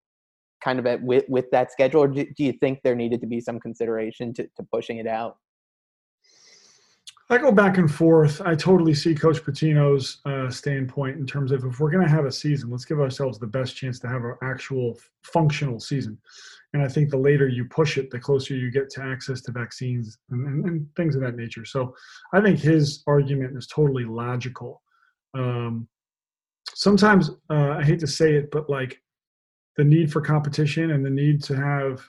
kind 0.64 0.80
of 0.80 0.86
at, 0.86 1.02
with, 1.02 1.26
with 1.28 1.50
that 1.52 1.72
schedule? 1.72 2.04
Or 2.04 2.08
do, 2.08 2.26
do 2.38 2.44
you 2.44 2.54
think 2.54 2.80
there 2.84 2.96
needed 2.96 3.22
to 3.22 3.28
be 3.28 3.42
some 3.42 3.60
consideration 3.60 4.34
to, 4.36 4.44
to 4.44 4.64
pushing 4.72 4.98
it 4.98 5.08
out? 5.08 5.38
I 7.30 7.38
go 7.38 7.52
back 7.52 7.78
and 7.78 7.92
forth. 7.92 8.42
I 8.42 8.54
totally 8.54 8.94
see 8.94 9.16
Coach 9.16 9.44
Pitino's 9.44 10.20
uh, 10.26 10.50
standpoint 10.50 11.18
in 11.18 11.26
terms 11.26 11.52
of 11.52 11.64
if 11.64 11.80
we're 11.80 11.90
going 11.90 12.06
to 12.06 12.10
have 12.10 12.26
a 12.26 12.32
season, 12.32 12.70
let's 12.70 12.86
give 12.86 13.00
ourselves 13.00 13.40
the 13.40 13.48
best 13.48 13.76
chance 13.76 13.98
to 14.00 14.08
have 14.08 14.24
an 14.24 14.36
actual 14.44 15.00
functional 15.24 15.80
season. 15.80 16.18
And 16.74 16.84
I 16.84 16.88
think 16.88 17.10
the 17.10 17.18
later 17.18 17.48
you 17.48 17.66
push 17.66 17.98
it, 17.98 18.10
the 18.10 18.20
closer 18.20 18.56
you 18.56 18.72
get 18.72 18.90
to 18.92 19.04
access 19.04 19.42
to 19.42 19.52
vaccines 19.52 20.18
and, 20.32 20.46
and, 20.48 20.66
and 20.66 20.96
things 20.96 21.16
of 21.16 21.22
that 21.22 21.36
nature. 21.36 21.66
So 21.66 21.96
I 22.34 22.42
think 22.42 22.60
his 22.60 23.04
argument 23.08 23.56
is 23.56 23.68
totally 23.68 24.06
logical. 24.06 24.82
Um, 25.34 25.88
sometimes 26.74 27.30
uh, 27.50 27.78
I 27.80 27.84
hate 27.84 28.00
to 28.00 28.08
say 28.08 28.36
it, 28.36 28.52
but 28.52 28.70
like 28.70 29.02
the 29.78 29.84
need 29.84 30.12
for 30.12 30.22
competition 30.22 30.92
and 30.92 31.06
the 31.06 31.10
need 31.10 31.44
to 31.44 31.56
have 31.56 32.08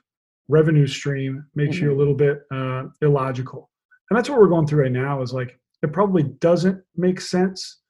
revenue 0.49 0.87
stream 0.87 1.47
makes 1.55 1.77
mm-hmm. 1.77 1.87
you 1.87 1.95
a 1.95 1.97
little 1.97 2.15
bit 2.15 2.43
uh, 2.53 2.85
illogical. 3.03 3.71
And 4.11 4.19
that's 4.19 4.29
what 4.29 4.39
we're 4.39 4.49
going 4.49 4.67
through 4.67 4.83
right 4.83 4.93
now. 4.93 5.23
Is 5.23 5.33
like 5.33 5.59
it 5.83 5.93
probably 5.93 6.25
doesn't 6.25 6.83
make 6.97 7.21
sense 7.21 7.81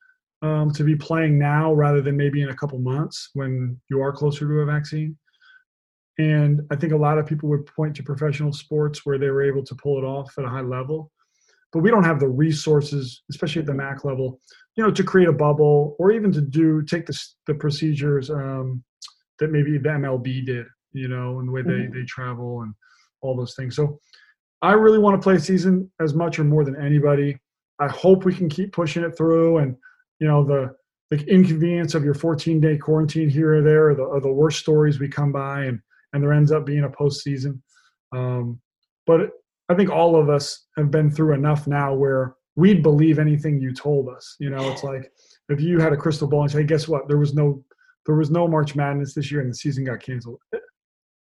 um, 0.42 0.70
to 0.72 0.84
be 0.84 0.94
playing 0.94 1.38
now 1.38 1.72
rather 1.72 2.00
than 2.02 2.16
maybe 2.16 2.42
in 2.42 2.50
a 2.50 2.56
couple 2.56 2.78
months 2.78 3.30
when 3.34 3.80
you 3.88 4.00
are 4.00 4.12
closer 4.12 4.46
to 4.46 4.60
a 4.60 4.66
vaccine. 4.66 5.16
And 6.18 6.60
I 6.70 6.76
think 6.76 6.92
a 6.92 6.96
lot 6.96 7.18
of 7.18 7.26
people 7.26 7.48
would 7.48 7.66
point 7.66 7.96
to 7.96 8.02
professional 8.02 8.52
sports 8.52 9.04
where 9.04 9.18
they 9.18 9.30
were 9.30 9.42
able 9.42 9.64
to 9.64 9.74
pull 9.74 9.98
it 9.98 10.04
off 10.04 10.32
at 10.38 10.44
a 10.44 10.48
high 10.48 10.60
level. 10.60 11.10
But 11.72 11.80
we 11.80 11.90
don't 11.90 12.04
have 12.04 12.20
the 12.20 12.28
resources, 12.28 13.22
especially 13.30 13.60
at 13.60 13.66
the 13.66 13.72
MAAC 13.72 14.04
level, 14.04 14.40
you 14.76 14.84
know, 14.84 14.92
to 14.92 15.02
create 15.02 15.28
a 15.28 15.32
bubble 15.32 15.96
or 15.98 16.12
even 16.12 16.30
to 16.32 16.40
do 16.40 16.82
take 16.82 17.06
the, 17.06 17.20
the 17.48 17.54
procedures 17.54 18.30
um, 18.30 18.84
that 19.38 19.50
maybe 19.50 19.78
the 19.78 19.88
MLB 19.88 20.46
did, 20.46 20.66
you 20.92 21.08
know, 21.08 21.38
and 21.38 21.48
the 21.48 21.52
way 21.52 21.62
they, 21.62 21.70
mm-hmm. 21.70 21.98
they 21.98 22.04
travel 22.04 22.62
and 22.62 22.74
all 23.20 23.36
those 23.36 23.54
things. 23.54 23.76
So 23.76 23.98
I 24.62 24.72
really 24.72 24.98
want 24.98 25.20
to 25.20 25.24
play 25.24 25.34
a 25.34 25.40
season 25.40 25.90
as 26.00 26.14
much 26.14 26.38
or 26.38 26.44
more 26.44 26.64
than 26.64 26.76
anybody. 26.76 27.38
I 27.80 27.88
hope 27.88 28.24
we 28.24 28.34
can 28.34 28.48
keep 28.48 28.72
pushing 28.72 29.02
it 29.02 29.16
through 29.16 29.58
and, 29.58 29.76
you 30.20 30.28
know, 30.28 30.44
the, 30.44 30.74
the 31.10 31.24
inconvenience 31.26 31.94
of 31.94 32.04
your 32.04 32.14
14 32.14 32.60
day 32.60 32.78
quarantine 32.78 33.28
here 33.28 33.54
or 33.54 33.62
there 33.62 33.90
are 33.90 33.94
the, 33.94 34.04
are 34.04 34.20
the 34.20 34.32
worst 34.32 34.60
stories 34.60 34.98
we 34.98 35.08
come 35.08 35.32
by 35.32 35.64
and– 35.64 35.80
and 36.14 36.22
there 36.22 36.32
ends 36.32 36.52
up 36.52 36.64
being 36.64 36.84
a 36.84 36.88
postseason. 36.88 37.60
Um, 38.12 38.60
but 39.06 39.30
I 39.68 39.74
think 39.74 39.90
all 39.90 40.16
of 40.16 40.30
us 40.30 40.66
have 40.78 40.90
been 40.90 41.10
through 41.10 41.34
enough 41.34 41.66
now 41.66 41.92
where 41.92 42.36
we'd 42.56 42.82
believe 42.82 43.18
anything 43.18 43.60
you 43.60 43.74
told 43.74 44.08
us. 44.08 44.36
You 44.38 44.50
know, 44.50 44.70
it's 44.70 44.84
like 44.84 45.10
if 45.48 45.60
you 45.60 45.80
had 45.80 45.92
a 45.92 45.96
crystal 45.96 46.28
ball 46.28 46.42
and 46.42 46.50
say, 46.50 46.58
hey, 46.58 46.66
guess 46.66 46.88
what? 46.88 47.08
There 47.08 47.18
was 47.18 47.34
no 47.34 47.62
there 48.06 48.14
was 48.14 48.30
no 48.30 48.46
March 48.46 48.74
Madness 48.74 49.14
this 49.14 49.30
year 49.30 49.40
and 49.40 49.50
the 49.50 49.54
season 49.54 49.84
got 49.84 50.00
canceled. 50.00 50.40
It, 50.52 50.62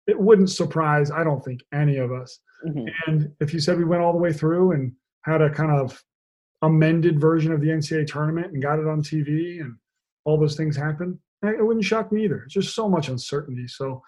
it 0.07 0.19
wouldn't 0.19 0.49
surprise, 0.49 1.11
I 1.11 1.23
don't 1.23 1.43
think, 1.43 1.61
any 1.73 1.97
of 1.97 2.11
us. 2.11 2.39
Mm-hmm. 2.67 2.87
And 3.07 3.31
if 3.39 3.53
you 3.53 3.59
said 3.59 3.77
we 3.77 3.85
went 3.85 4.01
all 4.01 4.13
the 4.13 4.19
way 4.19 4.33
through 4.33 4.71
and 4.71 4.93
had 5.23 5.41
a 5.41 5.49
kind 5.49 5.71
of 5.71 6.01
amended 6.61 7.19
version 7.19 7.51
of 7.51 7.61
the 7.61 7.67
NCAA 7.67 8.07
tournament 8.07 8.51
and 8.53 8.61
got 8.61 8.79
it 8.79 8.87
on 8.87 9.01
TV 9.01 9.61
and 9.61 9.75
all 10.25 10.39
those 10.39 10.55
things 10.55 10.75
happen, 10.75 11.19
it 11.43 11.65
wouldn't 11.65 11.85
shock 11.85 12.11
me 12.11 12.23
either. 12.23 12.43
It's 12.43 12.53
just 12.53 12.75
so 12.75 12.87
much 12.87 13.09
uncertainty. 13.09 13.67
So 13.67 14.01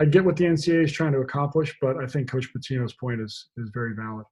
I 0.00 0.06
get 0.06 0.24
what 0.24 0.36
the 0.36 0.44
NCAA 0.44 0.84
is 0.84 0.92
trying 0.92 1.12
to 1.12 1.18
accomplish, 1.18 1.76
but 1.80 1.98
I 1.98 2.06
think 2.06 2.30
Coach 2.30 2.48
Pitino's 2.54 2.94
point 2.94 3.20
is 3.20 3.48
is 3.58 3.70
very 3.74 3.94
valid. 3.94 4.24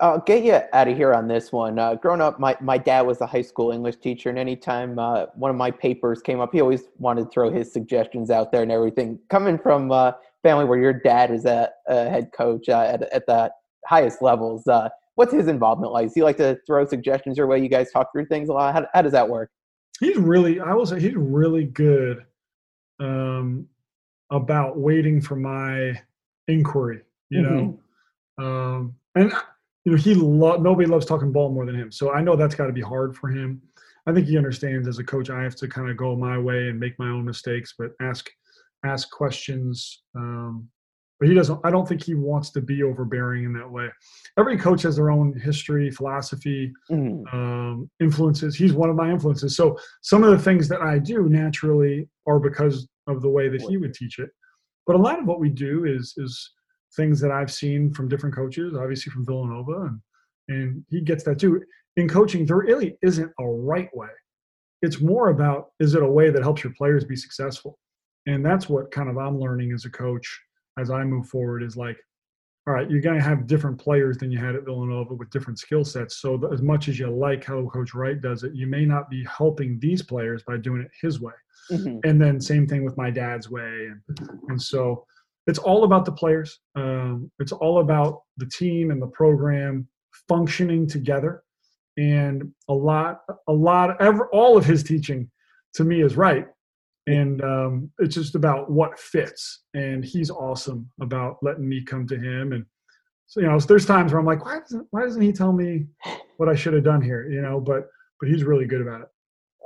I'll 0.00 0.20
get 0.20 0.42
you 0.42 0.58
out 0.72 0.88
of 0.88 0.96
here 0.96 1.12
on 1.12 1.28
this 1.28 1.52
one. 1.52 1.78
Uh, 1.78 1.94
growing 1.94 2.22
up, 2.22 2.40
my, 2.40 2.56
my 2.60 2.78
dad 2.78 3.02
was 3.02 3.20
a 3.20 3.26
high 3.26 3.42
school 3.42 3.70
English 3.70 3.96
teacher, 3.96 4.30
and 4.30 4.38
anytime 4.38 4.98
uh, 4.98 5.26
one 5.34 5.50
of 5.50 5.56
my 5.56 5.70
papers 5.70 6.22
came 6.22 6.40
up, 6.40 6.50
he 6.52 6.60
always 6.62 6.84
wanted 6.98 7.24
to 7.24 7.30
throw 7.30 7.50
his 7.50 7.70
suggestions 7.70 8.30
out 8.30 8.50
there 8.50 8.62
and 8.62 8.72
everything. 8.72 9.18
Coming 9.28 9.58
from 9.58 9.90
a 9.92 10.16
family 10.42 10.64
where 10.64 10.78
your 10.78 10.94
dad 10.94 11.30
is 11.30 11.44
a, 11.44 11.68
a 11.86 12.08
head 12.08 12.30
coach 12.32 12.70
uh, 12.70 12.80
at, 12.80 13.02
at 13.12 13.26
the 13.26 13.52
highest 13.86 14.22
levels, 14.22 14.66
uh, 14.66 14.88
what's 15.16 15.32
his 15.32 15.48
involvement 15.48 15.92
like? 15.92 16.06
Does 16.06 16.14
he 16.14 16.22
like 16.22 16.38
to 16.38 16.58
throw 16.66 16.86
suggestions 16.86 17.36
your 17.36 17.46
way? 17.46 17.58
You 17.58 17.68
guys 17.68 17.90
talk 17.90 18.10
through 18.10 18.26
things 18.26 18.48
a 18.48 18.54
lot. 18.54 18.72
How, 18.72 18.86
how 18.94 19.02
does 19.02 19.12
that 19.12 19.28
work? 19.28 19.50
He's 20.00 20.16
really, 20.16 20.60
I 20.60 20.72
will 20.72 20.86
say, 20.86 20.98
he's 20.98 21.14
really 21.14 21.64
good 21.64 22.24
um, 23.00 23.66
about 24.30 24.78
waiting 24.78 25.20
for 25.20 25.36
my 25.36 26.00
inquiry, 26.48 27.02
you 27.28 27.42
know. 27.42 27.78
Mm-hmm. 28.38 28.44
Um, 28.44 28.94
and 29.14 29.32
you 29.84 29.92
know, 29.92 29.98
he 29.98 30.14
lo- 30.14 30.56
nobody 30.56 30.88
loves 30.88 31.06
talking 31.06 31.32
ball 31.32 31.50
more 31.50 31.66
than 31.66 31.74
him. 31.74 31.90
So 31.90 32.12
I 32.12 32.20
know 32.20 32.36
that's 32.36 32.54
got 32.54 32.66
to 32.66 32.72
be 32.72 32.80
hard 32.80 33.16
for 33.16 33.28
him. 33.28 33.62
I 34.06 34.12
think 34.12 34.26
he 34.26 34.36
understands 34.36 34.88
as 34.88 34.98
a 34.98 35.04
coach, 35.04 35.30
I 35.30 35.42
have 35.42 35.56
to 35.56 35.68
kind 35.68 35.90
of 35.90 35.96
go 35.96 36.16
my 36.16 36.38
way 36.38 36.68
and 36.68 36.80
make 36.80 36.98
my 36.98 37.08
own 37.08 37.24
mistakes, 37.24 37.74
but 37.78 37.92
ask 38.00 38.30
ask 38.84 39.10
questions. 39.10 40.02
Um, 40.14 40.68
but 41.18 41.28
he 41.28 41.34
doesn't. 41.34 41.60
I 41.64 41.70
don't 41.70 41.86
think 41.86 42.02
he 42.02 42.14
wants 42.14 42.50
to 42.50 42.62
be 42.62 42.82
overbearing 42.82 43.44
in 43.44 43.52
that 43.52 43.70
way. 43.70 43.88
Every 44.38 44.56
coach 44.56 44.82
has 44.82 44.96
their 44.96 45.10
own 45.10 45.38
history, 45.38 45.90
philosophy, 45.90 46.72
mm. 46.90 47.34
um, 47.34 47.90
influences. 48.00 48.56
He's 48.56 48.72
one 48.72 48.88
of 48.88 48.96
my 48.96 49.10
influences. 49.10 49.54
So 49.54 49.78
some 50.00 50.24
of 50.24 50.30
the 50.30 50.42
things 50.42 50.66
that 50.68 50.80
I 50.80 50.98
do 50.98 51.28
naturally 51.28 52.08
are 52.26 52.40
because 52.40 52.88
of 53.06 53.20
the 53.20 53.28
way 53.28 53.50
that 53.50 53.60
he 53.60 53.76
would 53.76 53.92
teach 53.92 54.18
it. 54.18 54.30
But 54.86 54.96
a 54.96 54.98
lot 54.98 55.18
of 55.18 55.26
what 55.26 55.40
we 55.40 55.50
do 55.50 55.84
is 55.84 56.14
is 56.16 56.52
things 56.96 57.20
that 57.20 57.30
I've 57.30 57.52
seen 57.52 57.92
from 57.92 58.08
different 58.08 58.34
coaches, 58.34 58.74
obviously 58.74 59.10
from 59.12 59.26
Villanova, 59.26 59.82
and 59.82 60.00
and 60.48 60.84
he 60.88 61.00
gets 61.00 61.24
that 61.24 61.38
too. 61.38 61.62
In 61.96 62.08
coaching, 62.08 62.44
there 62.44 62.56
really 62.56 62.96
isn't 63.02 63.30
a 63.38 63.46
right 63.46 63.94
way. 63.94 64.08
It's 64.82 65.00
more 65.00 65.28
about 65.28 65.68
is 65.78 65.94
it 65.94 66.02
a 66.02 66.08
way 66.08 66.30
that 66.30 66.42
helps 66.42 66.64
your 66.64 66.72
players 66.76 67.04
be 67.04 67.16
successful, 67.16 67.78
and 68.26 68.44
that's 68.44 68.68
what 68.68 68.90
kind 68.90 69.08
of 69.08 69.18
I'm 69.18 69.38
learning 69.38 69.72
as 69.72 69.84
a 69.84 69.90
coach 69.90 70.40
as 70.78 70.90
I 70.90 71.04
move 71.04 71.26
forward 71.26 71.62
is 71.62 71.76
like, 71.76 71.98
all 72.66 72.74
right, 72.74 72.90
you're 72.90 73.00
going 73.00 73.16
to 73.16 73.22
have 73.22 73.46
different 73.46 73.78
players 73.78 74.18
than 74.18 74.30
you 74.30 74.38
had 74.38 74.54
at 74.54 74.64
Villanova 74.64 75.14
with 75.14 75.30
different 75.30 75.58
skill 75.58 75.84
sets. 75.84 76.18
So 76.18 76.52
as 76.52 76.62
much 76.62 76.88
as 76.88 76.98
you 76.98 77.10
like 77.10 77.44
how 77.44 77.66
Coach 77.66 77.94
Wright 77.94 78.20
does 78.20 78.44
it, 78.44 78.54
you 78.54 78.66
may 78.66 78.84
not 78.84 79.10
be 79.10 79.24
helping 79.24 79.78
these 79.80 80.02
players 80.02 80.42
by 80.46 80.56
doing 80.56 80.82
it 80.82 80.90
his 81.00 81.20
way. 81.20 81.32
Mm-hmm. 81.70 81.98
And 82.08 82.20
then 82.20 82.40
same 82.40 82.66
thing 82.66 82.84
with 82.84 82.96
my 82.96 83.10
dad's 83.10 83.50
way, 83.50 83.90
and 83.90 84.00
and 84.48 84.60
so 84.60 85.06
it's 85.50 85.58
all 85.58 85.84
about 85.84 86.04
the 86.04 86.12
players. 86.12 86.60
Um, 86.76 87.30
it's 87.40 87.52
all 87.52 87.80
about 87.80 88.22
the 88.36 88.46
team 88.46 88.90
and 88.90 89.02
the 89.02 89.08
program 89.08 89.86
functioning 90.28 90.86
together. 90.86 91.42
And 91.98 92.52
a 92.68 92.72
lot, 92.72 93.22
a 93.48 93.52
lot, 93.52 94.00
ever, 94.00 94.28
all 94.32 94.56
of 94.56 94.64
his 94.64 94.82
teaching 94.82 95.28
to 95.74 95.84
me 95.84 96.02
is 96.02 96.16
right. 96.16 96.46
And 97.06 97.42
um, 97.42 97.90
it's 97.98 98.14
just 98.14 98.36
about 98.36 98.70
what 98.70 98.98
fits. 98.98 99.64
And 99.74 100.04
he's 100.04 100.30
awesome 100.30 100.88
about 101.00 101.38
letting 101.42 101.68
me 101.68 101.82
come 101.84 102.06
to 102.06 102.16
him. 102.16 102.52
And 102.52 102.64
so, 103.26 103.40
you 103.40 103.46
know, 103.48 103.58
there's 103.58 103.86
times 103.86 104.12
where 104.12 104.20
I'm 104.20 104.26
like, 104.26 104.44
why 104.44 104.60
doesn't, 104.60 104.86
why 104.90 105.02
doesn't 105.02 105.22
he 105.22 105.32
tell 105.32 105.52
me 105.52 105.86
what 106.36 106.48
I 106.48 106.54
should 106.54 106.74
have 106.74 106.84
done 106.84 107.02
here? 107.02 107.28
You 107.28 107.42
know, 107.42 107.60
but, 107.60 107.88
but 108.20 108.28
he's 108.28 108.44
really 108.44 108.66
good 108.66 108.80
about 108.80 109.02
it. 109.02 109.08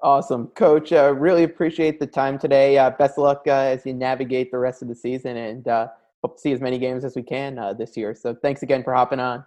Awesome, 0.03 0.49
Coach. 0.49 0.93
Uh, 0.93 1.15
really 1.15 1.45
appreciate 1.45 1.99
the 1.99 2.07
time 2.07 2.39
today. 2.39 2.77
Uh, 2.77 2.91
best 2.91 3.19
of 3.19 3.25
luck 3.25 3.45
uh, 3.47 3.53
as 3.53 3.87
you 3.87 3.95
navigate 3.95 4.51
the 4.51 4.59
rest 4.59 4.83
of 4.83 4.89
the 4.89 4.95
season, 4.95 5.37
and 5.37 5.67
uh, 5.67 5.89
hope 6.23 6.37
to 6.37 6.41
see 6.41 6.53
as 6.53 6.61
many 6.61 6.79
games 6.79 7.05
as 7.05 7.17
we 7.17 7.23
can 7.23 7.59
uh, 7.59 7.73
this 7.73 7.97
year. 7.97 8.15
So, 8.15 8.35
thanks 8.35 8.63
again 8.63 8.85
for 8.85 8.93
hopping 8.93 9.21
on. 9.21 9.45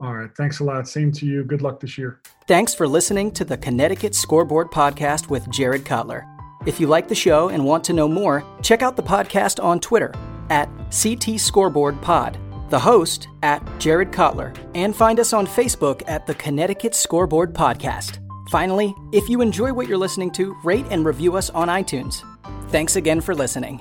All 0.00 0.14
right, 0.14 0.30
thanks 0.36 0.58
a 0.58 0.64
lot. 0.64 0.88
Same 0.88 1.12
to 1.12 1.26
you. 1.26 1.44
Good 1.44 1.62
luck 1.62 1.78
this 1.78 1.96
year. 1.96 2.20
Thanks 2.48 2.74
for 2.74 2.88
listening 2.88 3.30
to 3.32 3.44
the 3.44 3.56
Connecticut 3.56 4.16
Scoreboard 4.16 4.72
Podcast 4.72 5.30
with 5.30 5.48
Jared 5.50 5.84
Cutler. 5.84 6.26
If 6.66 6.80
you 6.80 6.88
like 6.88 7.06
the 7.06 7.14
show 7.14 7.48
and 7.48 7.64
want 7.64 7.84
to 7.84 7.92
know 7.92 8.08
more, 8.08 8.44
check 8.62 8.82
out 8.82 8.96
the 8.96 9.02
podcast 9.02 9.62
on 9.62 9.78
Twitter 9.78 10.12
at 10.50 10.68
CT 10.90 11.38
Scoreboard 11.38 12.00
Pod, 12.02 12.38
the 12.68 12.78
host 12.78 13.28
at 13.42 13.62
Jared 13.78 14.12
Cutler, 14.12 14.52
and 14.74 14.94
find 14.94 15.20
us 15.20 15.32
on 15.32 15.46
Facebook 15.46 16.02
at 16.06 16.26
the 16.26 16.34
Connecticut 16.34 16.94
Scoreboard 16.94 17.54
Podcast. 17.54 18.21
Finally, 18.52 18.94
if 19.12 19.30
you 19.30 19.40
enjoy 19.40 19.72
what 19.72 19.88
you're 19.88 19.96
listening 19.96 20.30
to, 20.30 20.54
rate 20.62 20.84
and 20.90 21.06
review 21.06 21.38
us 21.38 21.48
on 21.48 21.68
iTunes. 21.68 22.22
Thanks 22.68 22.96
again 22.96 23.22
for 23.22 23.34
listening. 23.34 23.80